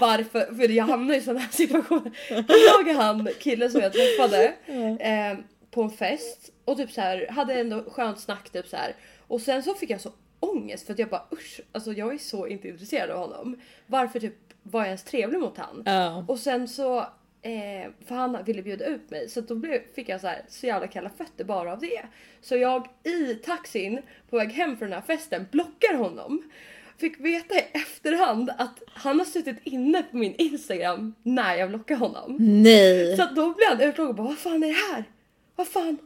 [0.00, 0.54] varför?
[0.54, 2.12] För jag hamnar i sådana här situationer.
[2.28, 4.54] Jag och han killen som jag träffade
[5.00, 5.38] eh,
[5.70, 8.96] på en fest och typ så här hade ändå skönt snack typ så här.
[9.28, 12.18] Och sen så fick jag så ångest för att jag bara usch, alltså jag är
[12.18, 13.56] så inte intresserad av honom.
[13.86, 15.82] Varför typ var jag ens trevlig mot han?
[15.86, 16.24] Ja.
[16.28, 17.06] Och sen så,
[17.42, 20.66] eh, för han ville bjuda ut mig så då blev, fick jag så, här, så
[20.66, 22.02] jävla kalla fötter bara av det.
[22.40, 26.42] Så jag i taxin på väg hem från den här festen blockar honom.
[26.98, 31.96] Fick veta i efterhand att han har suttit inne på min Instagram när jag blockar
[31.96, 32.36] honom.
[32.38, 33.16] Nej.
[33.16, 35.04] Så då blev han utlåg och bara vad fan är det här?
[35.56, 35.98] Vad fan?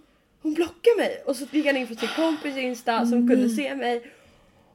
[0.43, 1.23] Hon blockar mig!
[1.27, 4.03] Och så gick han in på sin kompis Insta som kunde se mig.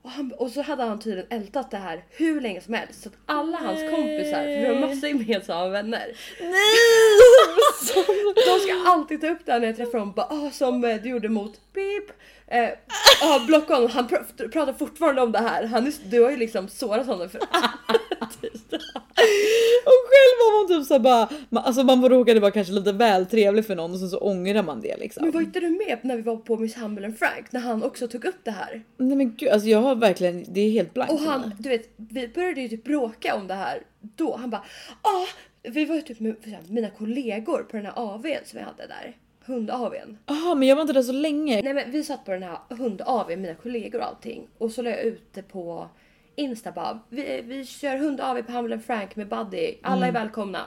[0.08, 3.04] Och, han, och så hade han tydligen ältat det här hur länge som helst.
[3.04, 6.08] Så att alla hans kompisar, för vi har massa gemensamma vänner.
[6.40, 6.52] Nej!
[8.48, 10.12] De ska alltid ta upp det här när jag träffar dem.
[10.16, 12.12] Bara, ah, som eh, du gjorde mot Pip.
[12.48, 12.70] Eh,
[13.22, 13.90] ah, blocka honom.
[13.90, 15.64] Han pr- pratar fortfarande om det här.
[15.64, 17.40] Han är, du har ju liksom sårat honom för
[19.88, 23.26] Och själv var man typ såhär bara, man, alltså man råkade vara kanske lite väl
[23.26, 25.24] trevlig för någon och sen så ångrar man det liksom.
[25.24, 27.84] Men var inte du med när vi var på Miss Humble and Frank när han
[27.84, 28.84] också tog upp det här?
[28.98, 31.90] Nej men gud, alltså jag har verkligen, det är helt blankt Och han, du vet,
[31.96, 34.38] vi började ju typ bråka om det här då.
[34.38, 34.64] Han bara,
[35.02, 35.28] ah,
[35.64, 36.36] vi var ju typ med
[36.68, 39.18] mina kollegor på den här AWn som vi hade där.
[39.46, 40.18] Hund-AWn.
[40.26, 41.62] Jaha men jag var inte där så länge.
[41.62, 44.48] Nej men vi satt på den här hund-AWn, mina kollegor och allting.
[44.58, 45.90] Och så la jag ut det på
[46.36, 49.76] Insta bara, vi, vi kör hund-AW på and Frank med Buddy.
[49.82, 50.66] Alla är välkomna.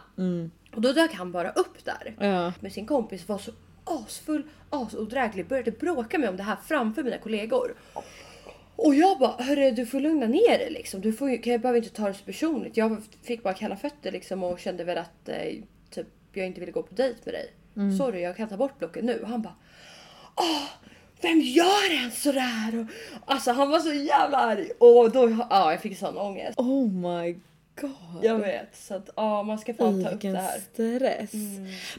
[0.74, 2.16] Och då dök han bara upp där.
[2.20, 2.52] Ja.
[2.60, 3.50] med sin kompis var så
[3.84, 7.74] asfull, asodräglig, började bråka med om det här framför mina kollegor.
[8.82, 11.00] Och jag bara, hörru du får lugna ner dig liksom.
[11.00, 12.76] Du får, jag behöver inte ta det så personligt.
[12.76, 15.36] Jag fick bara kalla fötter liksom och kände väl att eh,
[15.90, 17.52] typ, jag inte ville gå på dejt med dig.
[17.98, 19.18] Sorry, jag kan ta bort blocket nu.
[19.22, 19.54] Och han bara,
[20.36, 20.68] åh,
[21.20, 22.80] vem gör ens sådär?
[22.80, 22.86] Och,
[23.32, 24.70] alltså han var så jävla arg.
[24.78, 26.58] Och då, ja jag fick sån ångest.
[26.58, 27.36] Oh my
[27.80, 27.90] god.
[28.22, 28.76] Jag vet.
[28.76, 30.60] Så att ja, man ska fan ta upp det här.
[30.72, 31.30] stress.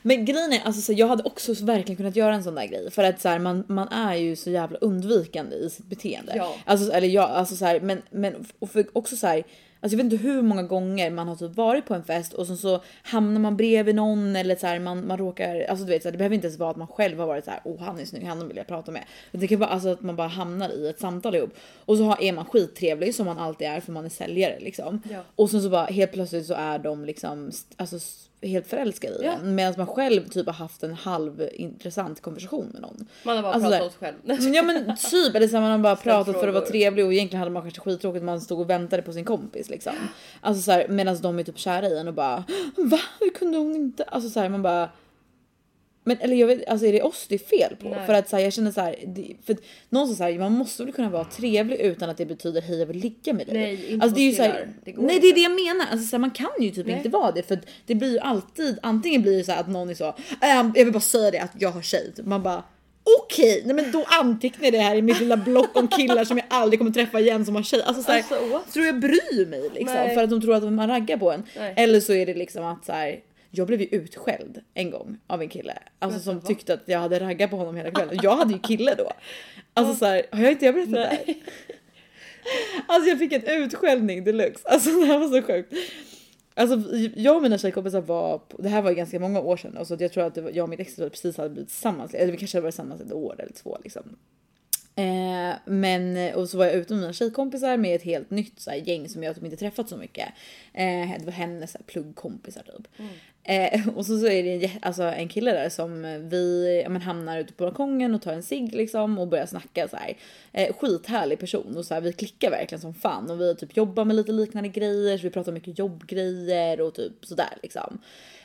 [0.01, 2.91] Men grejen är, alltså, så jag hade också verkligen kunnat göra en sån där grej
[2.91, 6.33] för att så här, man, man är ju så jävla undvikande i sitt beteende.
[6.35, 6.55] Ja.
[6.65, 9.43] Alltså, eller jag, alltså så här, men, men och för också så här.
[9.83, 12.47] Alltså jag vet inte hur många gånger man har typ varit på en fest och
[12.47, 16.01] sen så hamnar man bredvid någon eller så här, man, man råkar, alltså du vet
[16.01, 17.79] så här, det behöver inte ens vara att man själv har varit så här, oh
[17.79, 19.03] han är snygg, han vill jag prata med.
[19.31, 21.53] Det kan vara alltså att man bara hamnar i ett samtal ihop
[21.85, 25.01] och så har, är man skittrevlig som man alltid är för man är säljare liksom.
[25.11, 25.19] Ja.
[25.35, 27.99] Och sen så bara helt plötsligt så är de liksom alltså,
[28.41, 29.31] helt förälskade i Ja.
[29.33, 33.07] en medan man själv typ har haft en halv intressant konversation med någon.
[33.23, 34.15] Man har bara Alltså, pratat själv.
[34.53, 37.39] Ja men typ eller så man har bara pratat för att vara trevlig och egentligen
[37.39, 39.93] hade man kanske skittråkigt man stod och väntade på sin kompis liksom.
[40.41, 42.43] Alltså så medan de är typ kära i en och bara
[42.77, 42.99] va?
[43.19, 44.03] Hur kunde hon inte?
[44.03, 44.89] Alltså så här man bara
[46.03, 47.89] men eller jag vet, alltså är det oss det är fel på?
[47.89, 48.05] Nej.
[48.05, 49.55] För att så här, jag känner så här, det, för
[49.89, 52.85] någonstans så här, man måste väl kunna vara trevlig utan att det betyder hej jag
[52.85, 53.53] vill ligga med dig.
[53.57, 54.67] Nej, inte alltså, det är ju så här.
[54.85, 55.19] Det nej inte.
[55.19, 56.95] det är det jag menar, alltså, så här, man kan ju typ Nej.
[56.97, 59.89] inte vara det för det blir ju alltid antingen blir det så här att någon
[59.89, 60.07] är så
[60.41, 62.63] "Äh, jag vill bara säga det att jag har tjej, man bara
[63.23, 66.37] Okej, nej men då antecknar jag det här i mitt lilla block om killar som
[66.37, 67.81] jag aldrig kommer träffa igen som har tjej.
[67.83, 70.15] Alltså, så här, Alltså, tror jag bryr mig liksom Nej.
[70.15, 71.43] för att de tror att man raggar på en.
[71.75, 73.19] Eller så är det liksom att så här,
[73.51, 76.45] jag blev ju utskälld en gång av en kille alltså som vad?
[76.45, 78.19] tyckte att jag hade raggat på honom hela kvällen.
[78.23, 79.11] Jag hade ju kille då.
[79.73, 81.35] Alltså så här, har jag inte jag berättat det här?
[82.87, 84.67] Alltså jag fick en utskällning deluxe.
[84.67, 85.73] Alltså det här var så sjukt.
[86.53, 89.77] Alltså jag och mina tjejkompisar var, på, det här var ju ganska många år sedan,
[89.77, 92.37] alltså jag tror att var, jag och mitt ex precis hade blivit tillsammans, eller vi
[92.37, 94.17] kanske hade varit tillsammans ett år eller två liksom.
[94.95, 98.69] Eh, men och så var jag ute med mina tjejkompisar med ett helt nytt så
[98.69, 100.27] här, gäng som jag typ inte träffat så mycket.
[100.73, 102.87] Eh, det var hennes så här, pluggkompisar typ.
[103.43, 107.01] Eh, och så, så är det en, alltså, en kille där som vi ja, men,
[107.01, 110.17] hamnar ute på balkongen och tar en cigg liksom och börjar snacka så här.
[110.51, 114.05] Eh, skithärlig person och så här, vi klickar verkligen som fan och vi typ jobbar
[114.05, 117.97] med lite liknande grejer så vi pratar mycket jobbgrejer och typ sådär liksom.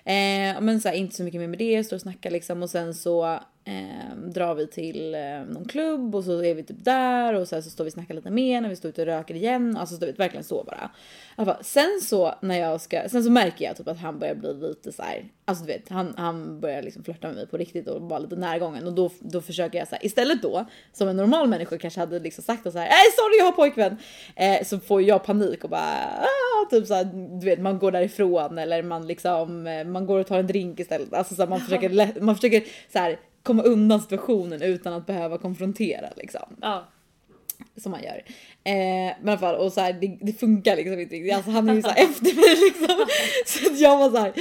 [0.05, 2.71] Eh, men så här, inte så mycket mer med det, står och snackar liksom och
[2.71, 7.35] sen så eh, drar vi till eh, någon klubb och så är vi typ där
[7.35, 9.35] och sen så står vi och snackar lite mer när vi står ute och röker
[9.35, 9.77] igen.
[9.77, 10.91] Alltså du vet, verkligen så bara.
[11.45, 14.53] Fall, sen så när jag ska, sen så märker jag typ att han börjar bli
[14.53, 17.89] lite så här, alltså du vet han, han börjar liksom flörta med mig på riktigt
[17.89, 21.17] och vara lite närgången och då, då försöker jag så här, istället då som en
[21.17, 23.97] normal människa kanske hade liksom sagt och så här, nej sorry jag har pojkvän.
[24.37, 27.05] Eh, så får jag panik och bara ah, typ så här,
[27.41, 30.81] du vet man går därifrån eller man liksom eh, man går och tar en drink
[30.81, 31.13] istället.
[31.13, 35.39] Alltså så här, man försöker man försöker så här komma undan situationen utan att behöva
[35.39, 36.89] konfrontera liksom Ja.
[37.77, 38.23] som man gör.
[38.65, 38.73] Eh,
[39.21, 41.35] men i alla fall och så här, det, det funkar liksom inte riktigt.
[41.35, 43.07] Alltså han är ju så efter mig liksom.
[43.47, 44.33] Så att jag var så här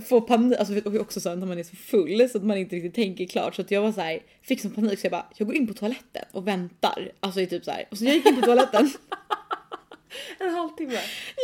[0.00, 2.56] får panik, alltså och också så här, när man är så full så att man
[2.56, 5.10] inte riktigt tänker klart så att jag var så här fick sån panik så jag
[5.12, 7.12] bara jag går in på toaletten och väntar.
[7.20, 8.90] Alltså i typ så här och så jag gick in på toaletten.
[10.38, 10.98] En halvtimme.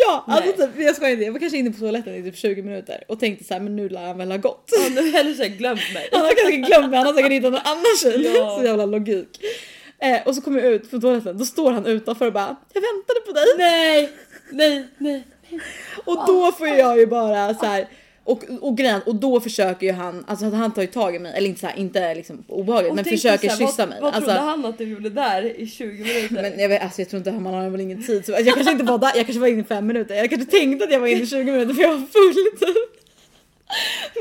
[0.07, 0.69] ja, alltså Nej.
[0.69, 3.21] typ, jag skojar inte, jag var kanske inne på toaletten i typ 20 minuter och
[3.21, 4.71] tänkte så här men nu lär han väl ha gått.
[4.73, 6.09] Ja, nu har du så här glömt mig.
[6.13, 8.33] Han har kanske glömt mig, han har säkert hittat någon annan tjej.
[8.37, 8.57] Ja.
[8.59, 9.41] Så jävla logik.
[9.99, 12.81] Eh, och så kommer jag ut från toaletten, då står han utanför och bara jag
[12.81, 13.45] väntade på dig.
[13.59, 14.13] Nej,
[14.51, 15.27] nej, nej.
[16.05, 17.89] Och då får jag ju bara så här
[18.27, 21.33] och, och grejen, och då försöker ju han, alltså han tar ju tag i mig,
[21.37, 23.99] eller inte så här, inte liksom obehagligt Och men försöker så här, kyssa vad, mig.
[24.01, 26.43] Vad alltså, trodde han att du gjorde där i 20 minuter?
[26.43, 28.27] men jag, vet, alltså jag tror inte man har väl ingen tid.
[28.27, 30.15] Så, jag kanske inte var där, jag kanske var inne i fem minuter.
[30.15, 32.97] Jag kanske tänkte att jag var inne i 20 minuter för jag var full typ.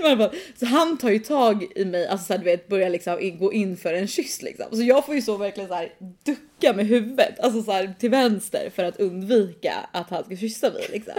[0.02, 3.38] Men så han tar ju tag i mig, alltså så här, du vet börjar liksom
[3.40, 4.66] gå in för en kyss liksom.
[4.72, 8.10] Så jag får ju så verkligen så här ducka med huvudet, alltså så här till
[8.10, 11.14] vänster för att undvika att han ska kyssa mig liksom.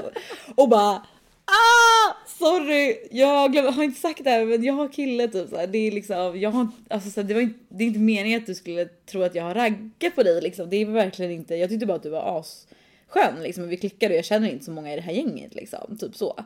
[0.54, 1.02] Och bara
[1.46, 2.16] Ah!
[2.26, 5.66] Sorry, jag glöm, har inte sagt det här men jag har kille typ såhär.
[5.66, 8.46] Det är liksom, jag har alltså såhär, det var inte, det är inte meningen att
[8.46, 10.70] du skulle tro att jag har raggat på dig liksom.
[10.70, 13.68] Det är verkligen inte, jag tyckte bara att du var asskön liksom.
[13.68, 16.44] Vi klickade och jag känner inte så många i det här gänget liksom, typ så.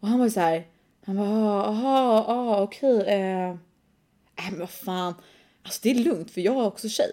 [0.00, 0.64] Och han var ju så här,
[1.04, 3.50] han bara ah, aha, aha okej, okay, eh.
[3.50, 5.14] äh, men vad fan,
[5.62, 7.12] alltså det är lugnt för jag är också tjej.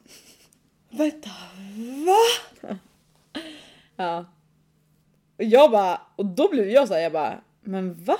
[0.90, 1.30] Vänta,
[2.06, 2.78] va?
[3.96, 4.24] Ja.
[5.40, 8.16] Och jag bara, och då blev jag så här, jag bara, men va?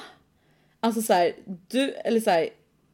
[0.81, 1.33] Alltså så här,
[1.69, 2.49] du, eller så här,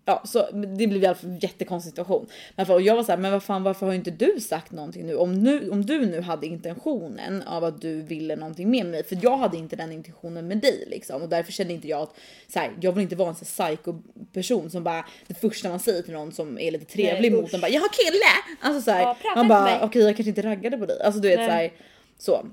[0.04, 2.26] ja, så det blev i alla fall en jättekonstig situation.
[2.56, 4.72] Men för, och jag var så här, men vad fan, varför har inte du sagt
[4.72, 5.16] någonting nu?
[5.16, 5.70] Om, nu?
[5.70, 9.56] om du nu hade intentionen av att du ville någonting med mig, för jag hade
[9.56, 12.16] inte den intentionen med dig liksom och därför kände inte jag att
[12.48, 13.94] så här, jag vill inte vara en sån psycho
[14.32, 17.54] person som bara det första man säger till någon som är lite trevlig Nej, mot
[17.54, 18.60] en bara jag har kille.
[18.60, 21.02] Alltså så här, Ja, man bara okej, jag kanske inte raggade på dig.
[21.02, 21.48] Alltså du vet Nej.
[21.48, 21.72] så här
[22.18, 22.46] så.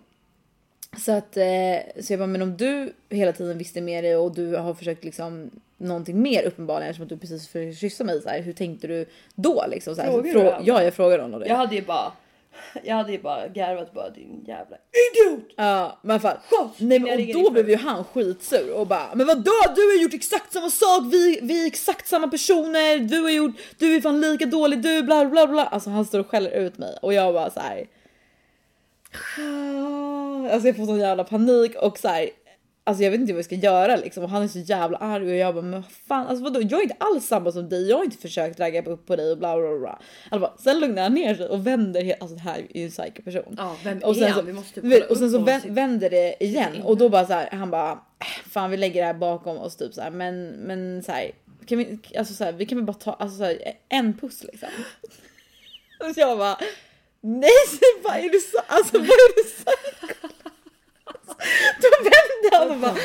[0.98, 4.56] Så att eh, så jag bara, men om du hela tiden visste dig och du
[4.56, 8.42] har försökt liksom någonting mer uppenbarligen eftersom att du precis försökte kyssa mig så här,
[8.42, 9.96] hur tänkte du då liksom?
[9.96, 11.48] Så här, Frågar så, frå- ja, jag frågade honom det.
[11.48, 12.12] Jag hade ju bara,
[12.84, 15.50] jag hade ju bara garvat bara din jävla idiot.
[15.56, 16.38] Ja, men fan.
[16.78, 20.14] Nej, men, och då blev ju han skitsur och bara men vadå du har gjort
[20.14, 24.22] exakt samma sak vi, vi är exakt samma personer du har gjort du är fan
[24.22, 27.34] lika dålig du bla bla bla alltså han står och skäller ut mig och jag
[27.34, 27.86] bara så här.
[29.40, 32.30] "Ah." Alltså jag får sån jävla panik och så här.
[32.86, 35.30] Alltså jag vet inte vad jag ska göra liksom och han är så jävla arg
[35.30, 37.98] och jag bara men fan alltså vadå jag är inte alls samma som dig jag
[37.98, 40.00] har inte försökt ragga upp på dig och bla bla bla.
[40.30, 42.92] Alltså, bara, sen lugnar han ner sig och vänder alltså det här är ju en
[42.92, 43.56] psycho person.
[43.58, 44.40] Ja, vem Och är sen, han?
[44.40, 45.40] så, Vi måste kolla och sen så
[45.72, 49.08] vänder det igen och då bara så här, han bara "Äh, fan vi lägger det
[49.08, 51.32] här bakom oss typ så här, men men så här,
[51.66, 53.56] kan vi alltså så vi kan väl bara ta alltså så
[53.90, 54.70] en puss liksom.
[56.00, 56.58] Och jag bara
[57.24, 57.50] nej
[58.04, 59.72] vad är du så alltså vad är du så
[61.82, 62.96] Då vände han och bara,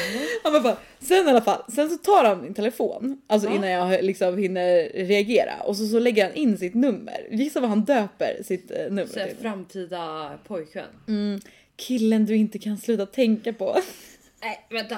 [0.52, 3.54] han bara, sen i alla fall, sen så tar han min telefon, alltså Ja.
[3.54, 7.26] innan jag liksom hinner reagera och så, så lägger han in sitt nummer.
[7.30, 9.36] Gissa vad han döper sitt eh, nummer Så till?
[9.42, 10.84] framtida pojkvän.
[11.08, 11.40] Mm,
[11.76, 13.76] killen du inte kan sluta tänka på.
[14.42, 14.96] Nej vänta.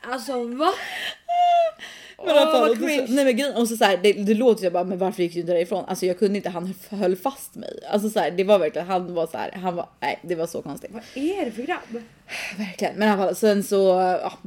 [0.00, 0.72] alltså va?
[2.26, 4.70] Men Åh, fall, så, nej men grejen, och så, så här, det, det låter ju
[4.70, 5.84] bara men varför gick du inte därifrån?
[5.84, 7.78] Alltså jag kunde inte, han höll fast mig.
[7.90, 10.46] Alltså så här, det var verkligen, han var så här, han var, nej det var
[10.46, 10.90] så konstigt.
[10.92, 12.02] Vad är det för grabb?
[12.58, 12.94] Verkligen.
[12.96, 13.76] Men i alla fall sen så
[14.22, 14.38] ja,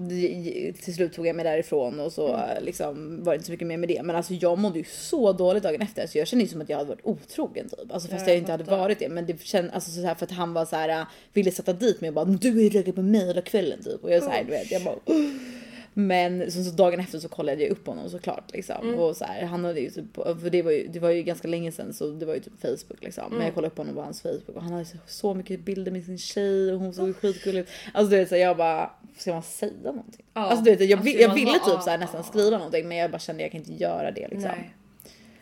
[0.83, 3.77] till slut tog jag mig därifrån och så liksom var det inte så mycket mer
[3.77, 4.03] med det.
[4.03, 6.69] Men alltså jag mådde ju så dåligt dagen efter så jag kände ju som att
[6.69, 7.93] jag hade varit otrogen typ.
[7.93, 9.09] Alltså fast Ja, jag jag inte hade varit det.
[9.09, 12.01] Men det kändes alltså så här för att han var så här ville sätta dit
[12.01, 14.03] mig och bara du är raggad på mig hela kvällen typ.
[14.03, 14.95] Och jag så här, du vet jag bara
[15.97, 18.93] men så, så dagen efter så kollade jag upp honom såklart liksom.
[18.93, 21.47] Och så här, han hade ju typ, för det var ju, det var ju ganska
[21.47, 23.23] länge sedan så det var ju typ Facebook liksom.
[23.31, 25.91] Men jag kollade upp honom på hans Facebook och han hade så, så mycket bilder
[25.91, 27.69] med sin tjej och hon såg ju skitgullig ut.
[27.93, 30.25] Alltså du vet så jag bara, ska man säga någonting?
[30.33, 30.41] Ja.
[30.41, 32.23] Alltså du vet jag, Alltså, jag man ville typ så här, ah, nästan ah.
[32.23, 34.51] skriva någonting men jag bara kände jag kan inte göra det liksom.
[34.51, 34.75] Nej.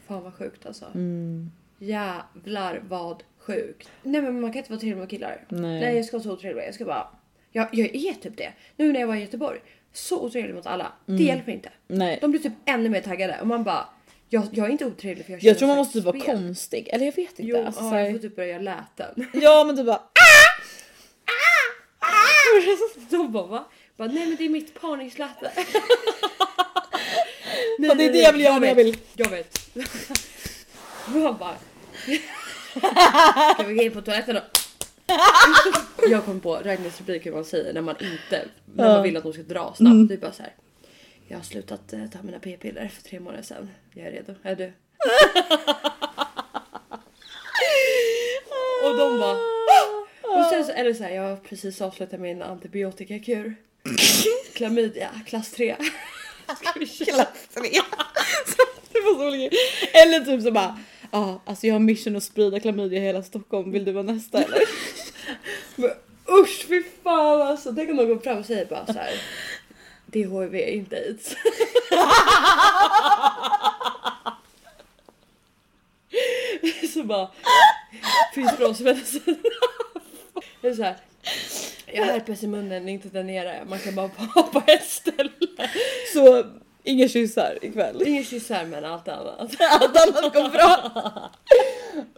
[0.08, 0.86] Fan vad sjukt alltså.
[0.86, 1.52] Mm.
[1.80, 3.90] Jävlar vad sjukt.
[4.04, 5.46] Nej men man kan inte vara trevlig med killar.
[5.50, 5.80] Nej.
[5.80, 6.64] Nej jag ska vara så otrevlig.
[6.68, 7.08] Jag ska bara.
[7.52, 8.54] Jag, jag är typ det.
[8.78, 9.60] Nu när jag var i Göteborg.
[9.94, 10.92] Så otrevlig mot alla.
[11.08, 11.18] Mm.
[11.20, 11.70] Det hjälper inte.
[11.88, 12.18] Nej.
[12.22, 13.86] De blir typ ännu mer taggade och man bara.
[14.30, 16.36] Jag, jag är inte otrevlig för jag Jag tror man måste typ vara spel.
[16.36, 16.88] konstig.
[16.92, 17.44] Eller jag vet inte.
[17.44, 19.28] Jo, alltså, ja, jag får typ börja göra läten.
[19.42, 20.02] Ja men typ bara
[23.10, 23.66] De bara va?
[23.98, 25.52] Bara, nej men det är mitt parningsläte.
[27.80, 28.98] nej, det är det jag vill göra när jag vill.
[29.14, 29.60] Jag vet.
[31.06, 31.56] Man bara.
[33.54, 34.42] Ska vi gå in på toaletten då?
[36.10, 39.24] jag kom på Ragnhilds rubrik hur man säger när man inte när man vill att
[39.24, 40.08] de ska dra snabbt.
[40.08, 40.54] Det är bara så här.
[41.28, 43.70] Jag har slutat eh, ta mina p-piller för tre månader sedan.
[43.94, 44.34] Jag är redo.
[44.44, 44.74] Är du?
[48.84, 49.38] Och de bara.
[50.40, 53.56] Och sen så är det så här, jag har precis avslutat min antibiotikakur.
[54.54, 55.76] Klamydia klass 3.
[56.62, 57.06] Ska vi köra?
[57.06, 57.62] klass 3.
[58.92, 59.56] det var så olika.
[59.94, 60.80] Eller typ så bara,
[61.14, 64.44] ja alltså jag har mission att sprida klamydia i hela Stockholm, vill du vara nästa
[64.44, 64.62] eller?
[65.76, 65.92] Men
[66.42, 67.74] usch fy fan alltså.
[67.76, 69.22] Tänk om någon går fram och säger bara så här.
[70.06, 71.36] Det är HIV inte aids.
[76.94, 77.32] så bara.
[78.34, 79.22] Finns bromsmedicin.
[80.62, 80.98] Det är så här.
[81.86, 83.66] Jag har herpes i munnen, inte där nere.
[83.70, 85.32] Man kan bara vara på ett ställe.
[86.14, 86.46] Så
[86.84, 88.04] inga kyssar ikväll.
[88.08, 89.56] Inga kyssar men allt annat.
[89.82, 90.92] Allt annat går bra.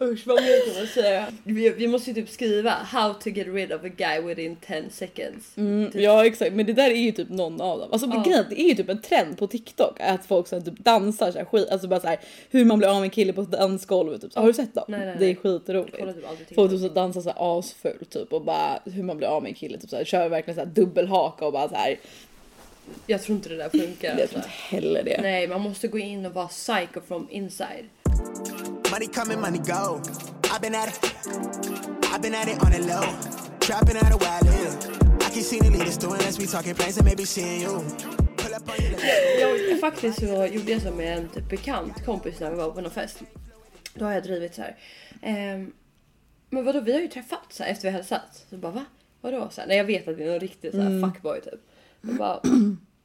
[0.00, 1.26] Usch vad mer kan man säga?
[1.44, 4.84] Vi, vi måste ju typ skriva how to get rid of a guy within 10
[4.90, 5.56] seconds.
[5.56, 7.88] Mm, ja exakt men det där är ju typ någon av dem.
[7.92, 8.44] Alltså Ja.
[8.50, 11.44] det är ju typ en trend på TikTok att folk som typ dansar så här
[11.44, 12.18] skit, alltså bara så här
[12.50, 14.32] hur man blir av med en kille på dansgolvet typ.
[14.32, 14.84] Så, har du sett dem?
[14.88, 15.96] Nej, nej, Det är skitroligt.
[15.96, 19.42] Typ Folk typ så dansar så här asfult typ och bara hur man blir av
[19.42, 21.96] med en kille typ så här, kör verkligen så här dubbelhaka och bara så här.
[23.06, 24.08] Jag tror inte det där funkar.
[24.08, 24.36] Jag tror Alltså.
[24.36, 25.18] inte heller det.
[25.22, 27.84] Nej, man måste gå in och vara psycho from inside.
[28.90, 30.00] Money coming, money go.
[30.42, 31.14] I've been at it.
[32.12, 33.04] I've been at it on the low.
[33.60, 34.76] Trapping out a while live.
[35.20, 37.80] I can see the leaders doing as we talking plans and maybe seeing you.
[39.40, 42.80] Jag, faktiskt så gjorde jag så med en typ bekant kompis när vi var på
[42.80, 43.22] någon fest.
[43.94, 44.76] Då har jag drivit så här.
[45.22, 45.72] Ehm,
[46.50, 48.46] men vadå, vi har ju träffats så här, efter vi hade hälsat.
[48.50, 48.84] Så bara va?
[49.20, 49.48] Vadå?
[49.50, 51.60] Så här, nej jag vet att vi är någon riktig så här, fuckboy typ.
[52.06, 52.40] Jag bara,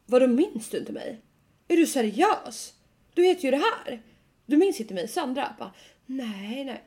[0.06, 1.22] vadå minns du inte mig?
[1.68, 2.74] Är du seriös?
[3.14, 4.02] Du heter ju det här.
[4.46, 5.08] Du minns inte mig?
[5.08, 5.42] Sandra?
[5.42, 5.72] Jag Bara,
[6.06, 6.84] nej nej.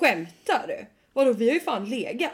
[0.00, 0.86] Skämtar du?
[1.12, 2.32] Vadå vi har ju fan legat.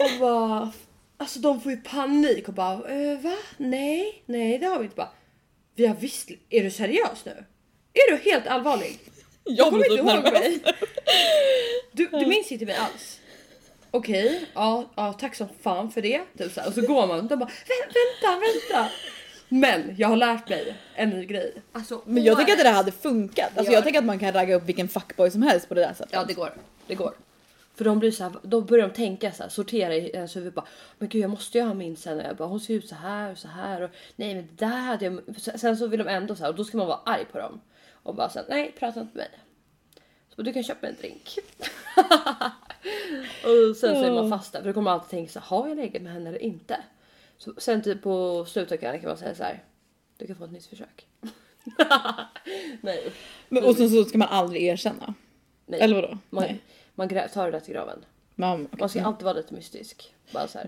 [0.00, 0.72] och bara,
[1.16, 3.36] alltså de får ju panik och bara, eh, va?
[3.56, 4.96] Nej, nej det har vi inte.
[4.96, 5.12] Bara,
[5.74, 7.44] vi har visst, är du seriös nu?
[7.92, 8.98] Är du helt allvarlig?
[9.44, 10.60] Jag kommer inte ihåg mig.
[11.92, 13.20] Du, du minns inte mig alls?
[13.90, 16.20] Okej, ja, ja tack som fan för det.
[16.38, 16.68] Typ så här.
[16.68, 18.90] Och så går man och bara "Vä- vänta, vänta.
[19.48, 21.54] Men jag har lärt mig en ny grej.
[21.72, 23.50] Alltså, Men jag åh, tänker att det där hade funkat.
[23.56, 23.76] Alltså Ja.
[23.76, 26.12] jag tänker att man kan ragga upp vilken fuckboy som helst på det där sättet.
[26.12, 26.52] Ja det går,
[26.86, 27.14] det går.
[27.74, 30.52] För de blir så här, då börjar de tänka så här, sortera i ens huvud
[30.52, 30.64] bara,
[30.98, 32.18] men gud jag måste ju ha min sen.
[32.18, 34.76] Jag bara, hon ser ut så här och så här och nej men det där
[34.78, 35.20] hade jag.
[35.60, 37.60] Sen så vill de ändå så här och då ska man vara arg på dem
[37.92, 39.40] och bara så här, nej prata inte med mig.
[40.36, 41.38] Så du kan köpa mig en drink.
[43.44, 45.46] och sen så är man fast där för då kommer man alltid tänka så här,
[45.46, 46.76] har jag legat med henne eller inte?
[47.38, 49.64] Så sen typ på slutet kan man säga så här,
[50.18, 51.06] du kan få ett nytt försök.
[52.80, 53.12] nej.
[53.48, 55.14] Men, och sen så ska man aldrig erkänna.
[55.66, 55.80] nej.
[55.80, 56.18] Eller vadå?
[56.30, 56.60] Man, Nej.
[56.94, 58.04] man tar det där till graven.
[58.34, 60.14] Man, Man ska alltid vara lite mystisk.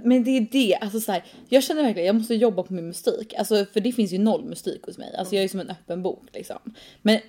[0.03, 2.89] Men det är det, alltså så här, jag känner verkligen jag måste jobba på min
[2.89, 3.35] mystik.
[3.35, 5.17] Alltså för det finns ju noll mystik hos mig.
[5.17, 6.59] Alltså jag är som en öppen bok liksom.
[7.03, 7.21] Men,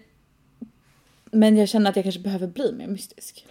[1.31, 3.45] men jag känner att jag kanske behöver bli mer mystisk.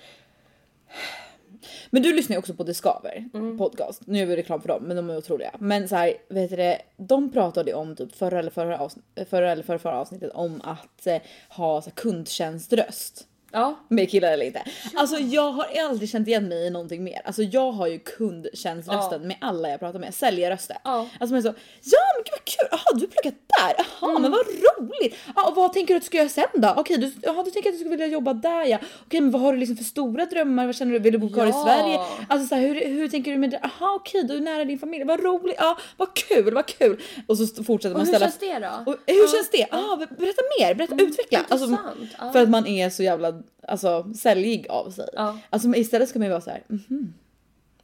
[1.90, 3.24] Men du lyssnar ju också på Det Skaver
[3.58, 4.02] podcast.
[4.06, 5.50] Nu gör vi reklam för dem, men de är otroliga.
[5.58, 9.52] Men så här, vet du det, de pratade om typ förra eller förra, avsn- förra,
[9.52, 13.26] eller förra, förra avsnittet om att eh, ha så här, kundtjänströst.
[13.52, 14.62] Ja, Med killar eller inte.
[14.94, 17.20] Alltså jag har aldrig känt igen mig i någonting mer.
[17.24, 19.26] Alltså jag har ju kundtjänströsten Ja.
[19.28, 20.14] med alla jag pratar med.
[20.14, 20.76] Säljarrösten.
[20.84, 21.06] Ja.
[21.20, 21.48] Alltså man är så,
[21.82, 24.22] ja men gud vad kul, jaha du pluggat där, jaha Mm.
[24.22, 25.16] men vad roligt.
[25.36, 26.74] Ja, och vad tänker du att du ska göra sen då?
[26.76, 28.78] Okej du, jaha, du tänker att du skulle vilja jobba där ja.
[29.06, 30.66] Okej men vad har du liksom för stora drömmar?
[30.66, 30.98] Vad känner du?
[30.98, 31.64] Vill du bo kvar i Ja.
[31.64, 32.00] Sverige?
[32.28, 33.60] Alltså så här, hur, hur tänker du med det?
[33.62, 37.00] Jaha okej du är nära din familj, vad roligt, ja vad kul, vad kul.
[37.26, 38.90] Och så fortsätter och man hur ställa känns det då?
[38.92, 39.66] och hur känns det?
[39.70, 41.38] Ah, berätta mer, berätta, utveckla.
[41.48, 41.98] Alltså, intressant.
[42.18, 42.32] Ja.
[42.32, 45.08] För att man är så jävla alltså, säljig av sig.
[45.12, 45.38] Ja.
[45.50, 47.14] Alltså, men istället ska man ju vara så här, mhm,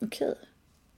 [0.01, 0.35] okej,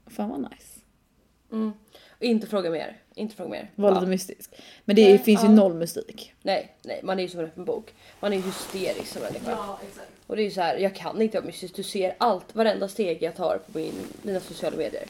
[0.07, 1.75] fan vad nice.
[2.18, 2.97] Och inte fråga mer.
[3.14, 3.71] Inte fråga mer.
[3.75, 3.94] Var Ja.
[3.94, 4.51] lite mystisk.
[4.85, 5.53] Men det Nej, finns ju ja.
[5.53, 6.33] noll mystik.
[6.42, 7.94] Nej, nej, man är ju som en öppen bok.
[8.21, 9.59] Man är ju hysterisk som människa.
[10.27, 11.75] Och det är ju så här, jag kan inte vara mystisk.
[11.77, 15.05] Du ser allt, varenda steg jag tar på min, mina sociala medier.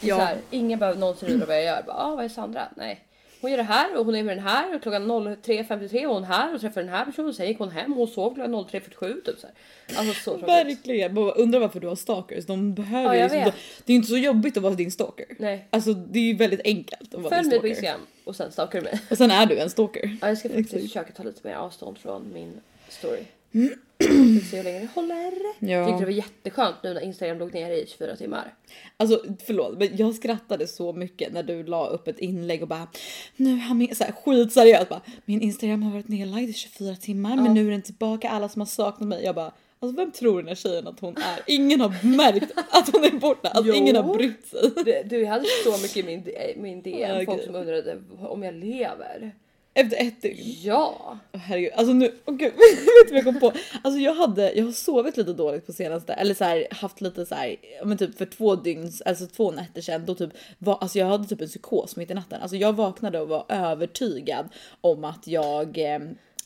[0.00, 0.16] Det är Ja.
[0.16, 1.82] så här, ingen behöver någonsin undra vad jag gör.
[1.86, 2.68] Bara, ah, vad är Sandra?
[2.76, 3.04] Nej.
[3.40, 6.24] Hon gör det här och hon är med den här och klockan 03.53 och hon
[6.24, 7.34] här och träffar den här personen.
[7.34, 9.54] Sen gick hon hem och hon sov klockan 03.47 typ så här.
[9.98, 10.48] Alltså så tråkigt.
[10.48, 11.14] Verkligen.
[11.14, 12.46] Bara Undrar varför du har stalkers.
[12.46, 13.52] De behöver Ja, ju liksom-.
[13.84, 15.26] Det är ju inte så jobbigt att vara din stalker.
[15.38, 15.66] Nej.
[15.70, 17.68] Alltså det är ju väldigt enkelt att vara Följ din mig på stalker.
[17.68, 19.00] Instagram och sen stalkar du mig.
[19.10, 20.18] Och sen är du en stalker.
[20.20, 20.82] Ja, jag ska faktiskt Exakt.
[20.92, 22.52] försöka ta lite mer avstånd från min
[22.88, 23.22] story.
[23.50, 23.68] Vi
[24.06, 25.32] får se hur länge det håller.
[25.58, 25.68] Ja.
[25.70, 28.54] Jag tyckte det var jätteskönt nu när Instagram låg ner i 24 timmar.
[28.96, 32.88] Alltså förlåt men jag skrattade så mycket när du la upp ett inlägg och bara
[33.36, 37.36] nu har min, så här, skitseriöst bara min Instagram har varit nedlagd i 24 timmar
[37.36, 39.24] men nu är den tillbaka alla som har saknat mig.
[39.24, 41.40] Jag bara alltså vem tror den här tjejen att hon är?
[41.46, 43.48] Ingen har märkt att hon är borta.
[43.48, 43.78] Alltså Jo.
[43.78, 44.70] ingen har brytt sig.
[45.04, 46.24] Du, jag hade så mycket i min,
[46.62, 47.26] min DM, Okej.
[47.26, 49.32] folk som undrade om jag lever.
[49.74, 50.38] Efter ett dygn.
[50.62, 51.18] Ja!
[51.32, 53.52] Åh, herregud, alltså nu, åh gud, vet du vad jag kom på?
[53.82, 57.26] Alltså jag hade, jag har sovit lite dåligt på senaste, eller så här, haft lite
[57.26, 60.98] så här, men typ för två dygn, alltså två nätter sedan då typ var, alltså
[60.98, 62.42] jag hade typ en psykos mitt i natten.
[62.42, 64.48] Alltså jag vaknade och var övertygad
[64.80, 65.78] om att jag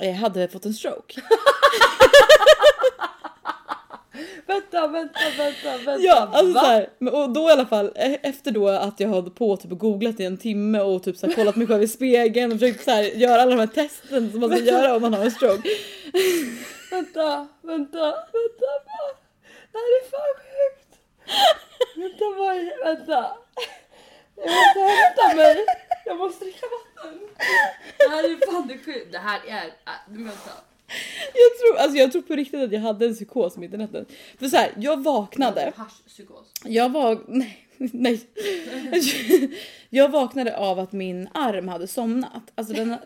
[0.00, 1.20] eh, hade fått en stroke.
[4.46, 5.98] Vänta, vänta, vänta, vänta.
[5.98, 9.30] Ja, alltså så här, och då i alla fall e- efter då att jag hade
[9.30, 12.53] på typ googlat i en timme och typ så här, kollat mig själv i spegeln
[12.53, 15.14] och försökt så här, göra alla de här testen som man ska göra om man
[15.14, 15.68] har en stroke.
[16.91, 18.01] Vänta, vänta,
[18.32, 18.70] vänta.
[18.86, 19.07] va?
[19.72, 21.01] Det här är fan sjukt.
[21.97, 23.36] Vänta, vad Vänta.
[24.36, 25.66] Jag måste hämta mig.
[26.05, 27.20] Jag måste dricka vatten.
[27.99, 29.12] Det här är fan det sjukt.
[29.12, 29.64] Det här är...
[29.64, 30.51] Äh, vänta.
[31.34, 34.07] Jag tror, alltså jag tror på riktigt att jag hade en psykos mitt i natten.
[34.38, 35.72] För så här, jag vaknade.
[35.76, 36.47] Haschpsykos.
[36.64, 37.18] Jag var...
[37.26, 38.20] Nej, nej.
[39.90, 42.42] Jag vaknade av att min arm hade somnat.
[42.55, 42.97] Alltså den,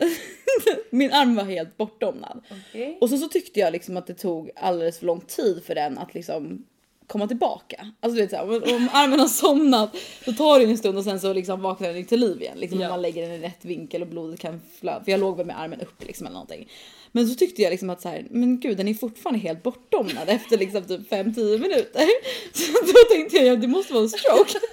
[0.89, 2.41] min arm var helt bortdomnad.
[2.69, 2.97] Okej.
[3.01, 5.97] Och så, så tyckte jag liksom att det tog alldeles för lång tid för den
[5.97, 6.65] att liksom
[7.07, 7.91] komma tillbaka.
[7.99, 11.03] Alltså du vet såhär, om, om armen har somnat då tar det en stund och
[11.03, 12.57] sen så liksom vaknar den till liv igen.
[12.57, 12.89] Liksom Ja.
[12.89, 15.03] man lägger den i rätt vinkel och blodet kan flöda.
[15.03, 16.69] För jag låg väl med armen upp liksom eller någonting.
[17.11, 20.29] Men så tyckte jag liksom att så här, men gud den är fortfarande helt bortdomnad
[20.29, 22.07] efter liksom typ 5-10 minuter.
[22.53, 24.59] Så då tänkte jag att det måste vara en stroke.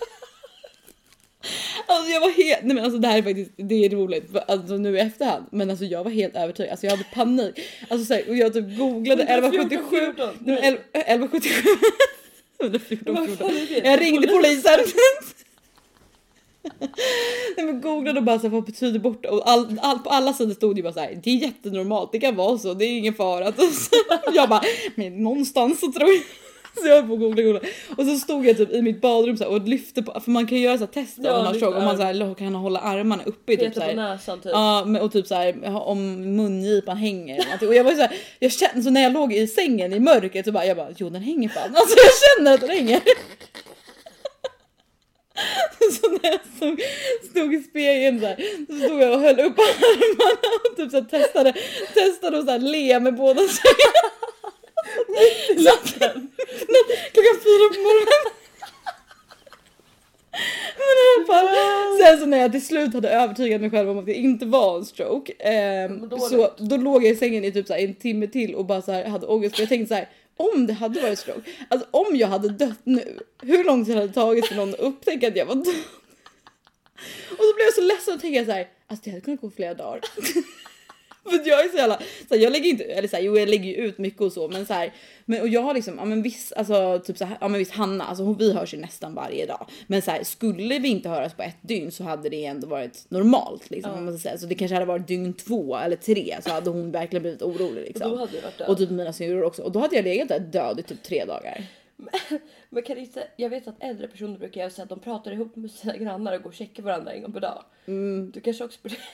[1.87, 4.77] Alltså jag var helt, nej men alltså det här är faktiskt, det är roligt alltså
[4.77, 7.61] nu i efterhand men alltså jag var helt övertygad, alltså jag hade panik.
[7.89, 11.69] Alltså så här, och jag typ googlade 1177, 14, nej, men 11 1177.
[12.61, 13.49] 114, Vad 14.
[13.49, 13.89] fan är det?
[13.89, 14.81] Jag ringde polisen.
[17.57, 20.33] Nej men googlade och bara så här, vad betyder borta och all, all, på alla
[20.33, 22.99] sidor stod det bara så här, det är jättenormalt, det kan vara så, det är
[22.99, 23.53] ingen fara.
[24.35, 24.63] Jag bara,
[24.95, 26.23] men någonstans så tror jag
[26.83, 27.61] så jag höll på att googla, googla.
[27.97, 30.47] Och så stod jag typ i mitt badrum så här, och lyfte på, för man
[30.47, 32.79] kan göra så här tester Ja, om man har om man så här, kan hålla
[32.81, 34.53] armarna uppe i typ så Peta på här, näsan typ.
[34.55, 37.45] Ja, och typ så här, om mungipan hänger.
[37.61, 40.45] Och jag var så här, jag kände så när jag låg i sängen i mörkret
[40.45, 41.71] så bara, jag bara, jo den hänger fan.
[41.77, 43.01] Alltså jag känner att den hänger.
[46.01, 46.81] Så när jag stod,
[47.31, 51.01] stod i spegeln så, här, så stod jag och höll upp armarna och typ så
[51.01, 51.53] testade,
[51.95, 54.11] testade att så här le med båda sidorna.
[57.13, 58.33] Klockan fyra på morgonen.
[60.79, 61.49] Men i alla fall,
[61.99, 64.77] sen så när jag till slut hade övertygat mig själv om att det inte var
[64.77, 65.33] en stroke
[65.89, 66.25] dåligt.
[66.25, 69.09] så då låg jag i sängen i typ så en timme till och bara så
[69.09, 72.29] hade ångest för jag tänkte så här om det hade varit stroke, alltså om jag
[72.29, 75.47] hade dött nu, hur lång tid hade det tagit för någon att upptäcka att jag
[75.47, 75.75] var död?
[77.31, 79.51] Och så blev jag så ledsen och tänkte så här, alltså det hade kunnat gå
[79.51, 80.01] flera dagar.
[81.31, 81.99] För jag är så jävla,
[82.29, 84.33] så här, jag lägger inte, eller så här, jo jag lägger ju ut mycket och
[84.33, 84.93] så men så här,
[85.25, 87.73] men och jag har liksom, ja men viss, alltså typ så här, ja men visst
[87.73, 89.67] Hanna, alltså hon, vi hörs ju nästan varje dag.
[89.87, 93.07] Men så här, skulle vi inte höras på ett dygn så hade det ändå varit
[93.09, 93.93] normalt liksom.
[93.93, 94.39] om Man säga.
[94.39, 97.83] Så det kanske hade varit dygn två eller tre så hade hon verkligen blivit orolig
[97.83, 98.11] liksom.
[98.11, 98.69] Då hade varit död.
[98.69, 99.63] Och typ mina syrror också.
[99.63, 101.67] Och då hade jag legat där död i typ tre dagar.
[102.71, 105.57] Men kan inte, jag vet att äldre personer brukar göra så att de pratar ihop
[105.57, 107.65] med sina grannar och går och checkar varandra en gång per dag.
[108.33, 108.97] Du kanske också borde...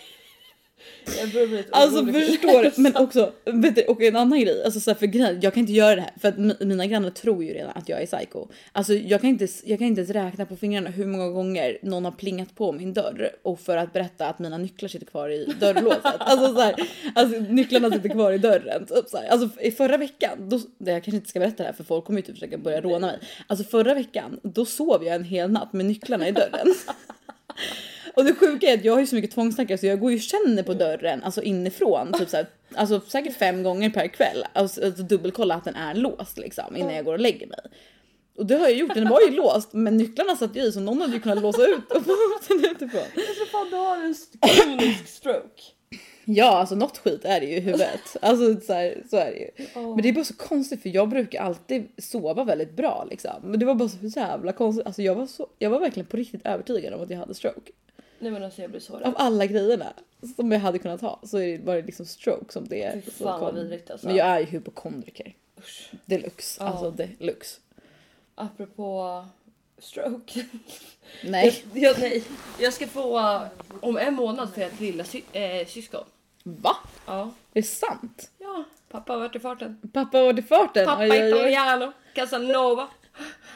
[1.71, 2.71] Alltså förstår du?
[2.83, 5.61] Men också, vet du, och en annan grej, alltså så här, för grejen, jag kan
[5.61, 8.07] inte göra det här för att mi- mina grannar tror ju redan att jag är
[8.07, 8.47] psycho.
[8.73, 12.05] Alltså jag kan inte, jag kan inte ens räkna på fingrarna hur många gånger någon
[12.05, 15.45] har plingat på min dörr och för att berätta att mina nycklar sitter kvar i
[15.61, 16.03] dörrlåset.
[16.19, 16.75] Alltså så här,
[17.15, 18.87] alltså nycklarna sitter kvar i dörren.
[18.87, 19.29] Typ så här.
[19.29, 22.19] Alltså i förra veckan, då, jag kanske inte ska berätta det här för folk kommer
[22.19, 23.19] ju typ försöka börja råna mig.
[23.47, 26.67] Alltså förra veckan, då sov jag en hel natt med nycklarna i dörren.
[28.15, 30.17] Och det sjuka är att jag har ju så mycket tvångstankar så jag går ju
[30.17, 34.45] och känner på dörren, alltså inifrån, typ så här, alltså säkert fem gånger per kväll.
[34.53, 37.59] Alltså, alltså dubbelkolla att den är låst liksom innan jag går och lägger mig.
[38.37, 40.81] Och det har jag gjort, den var ju låst men nycklarna satt ju i så
[40.81, 42.13] någon hade ju kunnat låsa ut och få
[42.49, 43.01] den utifrån.
[43.01, 45.63] Alltså fan du har en kronisk stroke.
[46.25, 48.17] Ja alltså något skit är det ju i huvudet.
[48.23, 49.67] Alltså så, här, så är det ju.
[49.75, 53.33] Men det är bara så konstigt för jag brukar alltid sova väldigt bra liksom.
[53.43, 54.87] Men det var bara så jävla konstigt.
[54.87, 57.73] Alltså jag var, så, jag var verkligen på riktigt övertygad om att jag hade stroke.
[58.23, 59.13] Nej men alltså jag blir så Av rädd.
[59.17, 59.93] alla grejerna
[60.37, 63.01] som jag hade kunnat ha så är det, var det liksom stroke som det är.
[63.01, 64.07] Fy fan vad vidrigt alltså.
[64.07, 65.35] Men jag är ju hypokondriker.
[65.59, 65.91] Usch.
[66.05, 66.63] Deluxe.
[66.63, 66.69] Ja.
[66.69, 67.61] Alltså deluxe.
[68.35, 69.25] Apropå
[69.79, 70.45] stroke.
[71.25, 71.65] Nej.
[71.75, 72.25] Jag, jag, nej.
[72.61, 73.41] jag ska få
[73.81, 76.05] om en månad för ett lilla sy- eh, syskon.
[76.43, 76.77] Va?
[77.07, 77.31] Ja.
[77.53, 78.31] Det är sant?
[78.39, 79.91] ja, pappa har varit i farten.
[79.93, 80.87] Pappa var i farten.
[80.87, 82.89] Pappa italiano, Casanova.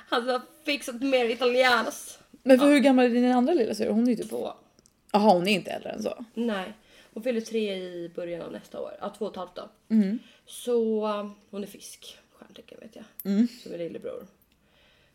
[0.08, 2.18] Han har fixat mer italianos.
[2.46, 3.90] Men för hur gammal är din andra lilla syster?
[3.90, 4.28] Hon är ju typ...
[4.28, 4.52] Två.
[5.12, 6.24] Jaha hon är inte äldre än så.
[6.34, 6.72] Nej,
[7.14, 8.92] hon fyller tre i början av nästa år.
[9.00, 9.68] Ja, två och ett halvt då.
[9.88, 10.18] Mm.
[10.46, 11.06] Så
[11.50, 12.18] hon är fisk.
[12.32, 13.04] Stjärntecken vet jag.
[13.32, 13.48] Mm.
[13.62, 14.26] Som är lillebror.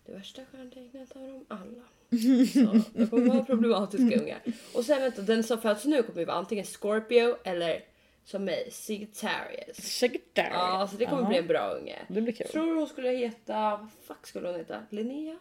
[0.06, 1.84] Det värsta stjärntecknet av dem alla.
[2.46, 4.40] Så det kommer vara problematiska ungar.
[4.74, 7.84] Och sen vänta, den som föds nu kommer ju vara antingen Scorpio eller
[8.24, 9.78] som mig, Sagittarius.
[9.78, 10.54] Sagittarius.
[10.54, 12.00] Ja, så det kommer Ja, bli en bra unge.
[12.08, 12.48] Det blir kul.
[12.48, 14.82] Tror hon skulle heta, vad fuck skulle hon heta?
[14.90, 15.38] Linnea?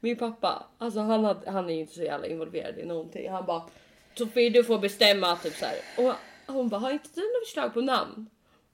[0.00, 3.30] Min pappa, alltså han, hade, han är ju inte så jävla involverad i någonting.
[3.30, 3.62] Han bara
[4.18, 5.76] Sofie du får bestämma typ så här.
[5.96, 6.14] Och
[6.54, 8.26] hon bara har inte du något förslag på namn?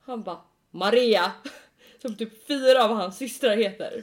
[0.06, 0.38] Han bara
[0.70, 1.32] Maria.
[2.02, 4.02] Som typ fyra av hans systrar heter.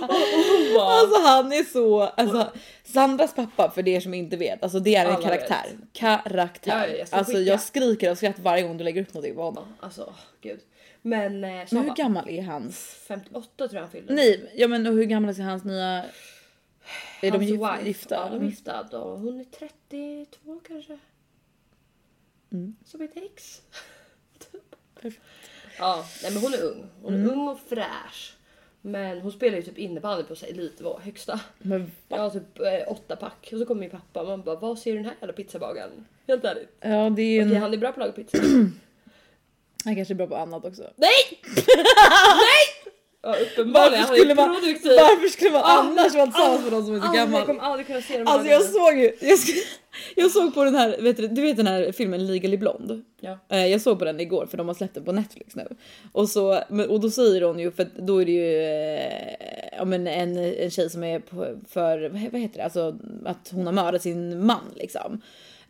[0.00, 2.52] och, och bara, Alltså han är så, alltså
[2.84, 5.64] Sandras pappa för er som inte vet, alltså det är en Alla karaktär.
[5.70, 5.92] vet.
[5.92, 6.72] Karaktär.
[6.78, 7.50] Ja, ja, jag alltså skicka.
[7.50, 9.64] jag skriker av skratt varje gång du lägger upp någonting på honom.
[9.80, 10.60] alltså gud.
[11.02, 12.78] Men, eh, Men hur bara, gammal är hans?
[13.08, 14.14] 58 tror jag han fyllde.
[14.14, 16.04] Nej, ja men och hur gammal är hans nya...
[17.22, 17.88] Är de Hans gif- wife.
[17.88, 18.14] gifta?
[18.14, 19.00] Ja, de är gifta.
[19.00, 20.98] Och hon är 32 kanske.
[22.52, 22.76] Mm.
[22.84, 23.62] Som ett ex.
[25.78, 26.84] Ja, nej men hon är ung.
[27.02, 27.30] Hon är Mm.
[27.30, 28.36] ung och fräsch.
[28.82, 31.40] Men hon spelar ju typ innebandy på så här elitnivå, högsta.
[31.58, 34.56] Men, Jag har typ eh, åtta pack och så kommer min pappa och man bara
[34.56, 36.06] vad ser den här jävla pizzabagaren?
[36.26, 36.76] Helt ärligt.
[36.80, 37.62] ja, det är ju Okej en...
[37.62, 38.38] han är bra på att laga pizza.
[39.84, 40.82] Han kanske är bra på annat också.
[40.96, 41.40] Nej!
[41.56, 42.66] Nej!
[43.22, 44.92] Ja uppenbarligen, han är man, produktiv.
[44.92, 47.38] varför skulle man Ah, annars vara tillsammans med någon som är så Aldrig, gammal?
[47.40, 49.66] Jag kommer aldrig kunna se dem Alltså jag såg ju, jag, sk-
[50.16, 53.00] jag såg på den här, vet du, du vet den här filmen Legally Blonde?
[53.20, 53.38] Ja.
[53.48, 55.68] Eh, Jag såg på den igår för de har släppt den på Netflix nu.
[56.12, 56.58] Och, så,
[56.88, 60.70] och då säger hon ju, för då är det ju eh, ja, men en, en
[60.70, 64.46] tjej som är på, för, vad vad heter det, alltså att hon har mördat sin
[64.46, 65.20] man liksom.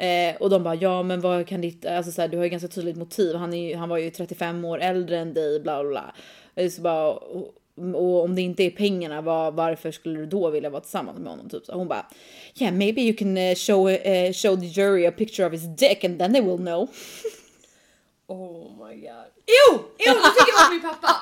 [0.01, 2.51] Eh, och de bara ja men vad kan ditt, alltså så här, du har ju
[2.51, 5.90] ganska tydligt motiv, han, är, han var ju 35 år äldre än dig bla bla
[5.90, 6.14] bla.
[6.55, 7.55] Eh, Så bara, och,
[7.94, 11.30] och om det inte är pengarna, var, varför skulle du då vilja vara tillsammans med
[11.30, 11.48] honom?
[11.48, 12.07] Typ så hon bara
[12.61, 16.05] yeah maybe you can eh, show, eh, show the jury a picture of his dick
[16.05, 16.88] and then they will know.
[18.26, 19.26] Oh my god.
[19.46, 19.78] Jo!
[19.98, 20.12] Jo!
[20.14, 21.16] Nu tycker jag om min pappa!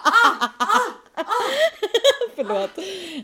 [2.37, 2.71] Förlåt,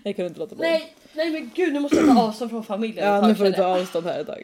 [0.04, 0.66] jag kunde inte låta bli.
[0.68, 3.52] Nej, nej men gud nu måste jag ta avstånd från familjen Ja nu får du
[3.52, 4.42] ta avstånd här ett tag.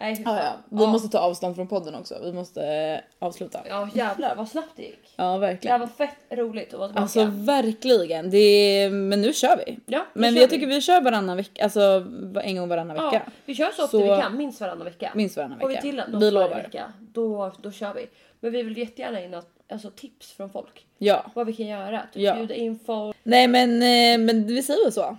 [0.00, 0.52] Nej, fy Ja, ja.
[0.68, 2.14] Vi måste ta avstånd från podden också.
[2.22, 3.60] Vi måste eh, avsluta.
[3.68, 5.00] Ja jävlar vad snabbt det gick.
[5.16, 5.80] Ja Det här verkligen.
[5.80, 7.02] var fett roligt att vara tillbaka.
[7.02, 8.30] Alltså verkligen.
[8.30, 9.78] Det är, men nu kör vi.
[9.86, 10.50] ja, nu Men kör jag vi.
[10.54, 12.06] tycker vi kör varannan vecka, alltså
[12.42, 13.22] en gång varannan Ja, vecka.
[13.44, 15.12] vi kör så ofta Så- vi kan, minst varannan vecka.
[15.14, 15.82] Minst varannan Och vi vecka.
[15.82, 16.48] till Vi något lovar.
[16.48, 18.06] vecka, då, då kör vi.
[18.40, 20.86] Men vi vill jättegärna in något, alltså, tips från folk.
[20.98, 21.24] Ja.
[21.34, 22.00] Vad vi kan göra.
[22.12, 22.34] Typ Ja.
[22.34, 23.16] bjuda in folk.
[23.22, 25.16] Nej men, eh, men vi säger så.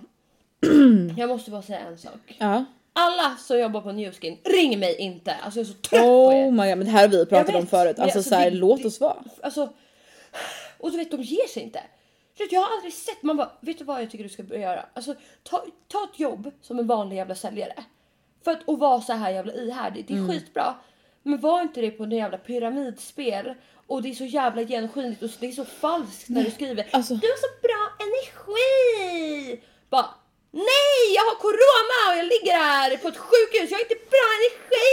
[1.18, 2.36] Jag måste bara säga en sak.
[2.38, 2.64] Ja.
[2.92, 5.34] Alla som jobbar på Newskin, ring mig inte!
[5.34, 6.50] Alltså jag är så trött på Oh er.
[6.50, 7.98] my god, men det här har vi pratat om förut.
[7.98, 9.24] Alltså alltså, så här, det- låt oss vara.
[9.42, 9.68] Alltså,
[10.78, 11.82] och du vet de ger sig inte.
[12.50, 14.86] Jag har aldrig sett, man bara, vet du vad jag tycker du ska börja göra?
[14.94, 17.74] Alltså ta, ta ett jobb som en vanlig jävla säljare.
[18.44, 20.30] För att och vara så här jävla ihärdig, det är Mm.
[20.30, 20.74] skitbra.
[21.22, 23.54] Men var inte det på en jävla pyramidspel
[23.86, 27.14] och det är så jävla genomskinligt och det är så falskt när du skriver Alltså-
[27.14, 29.62] Du har så bra energi!
[29.90, 30.06] Bara
[30.54, 34.28] Nej, jag har corona och jag ligger här på ett sjukhus, jag har inte bra
[34.38, 34.92] energi!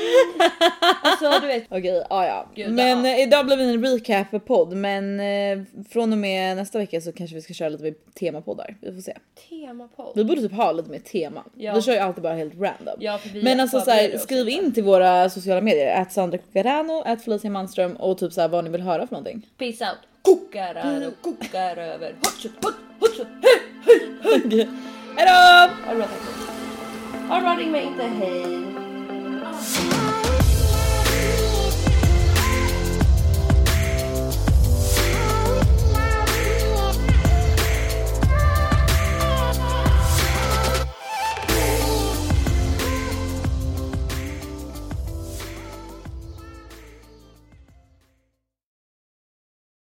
[1.02, 2.46] alltså du vet, Okej, ja ja.
[2.54, 3.10] Gud, Men ja.
[3.10, 4.76] eh, idag blir det en recap-podd.
[4.76, 8.76] Men eh, från och med nästa vecka så kanske vi ska köra lite mer temapoddar.
[8.80, 9.16] Vi får se.
[9.50, 10.12] temapodd.
[10.14, 11.50] Vi borde typ ha lite mer teman.
[11.56, 11.74] Ja.
[11.74, 12.96] Vi kör ju alltid bara helt random.
[12.98, 16.02] Ja, Men alltså så förbereder här, oss skriv in till våra sociala medier.
[16.02, 19.14] Att Sandra Cucarano, att Felicia Manström och typ så här, vad ni vill höra för
[19.14, 19.46] någonting.
[19.58, 19.98] Peace out.
[20.22, 22.14] Kokar här och kokar över.
[22.22, 24.68] Hotshot, hot, hotshot, hej, Hej, hej!
[25.16, 25.32] Hejdå!
[25.86, 27.28] Ha det bra, tack.
[27.28, 28.02] Ha det bra, ring mig inte.
[28.02, 29.99] Hej.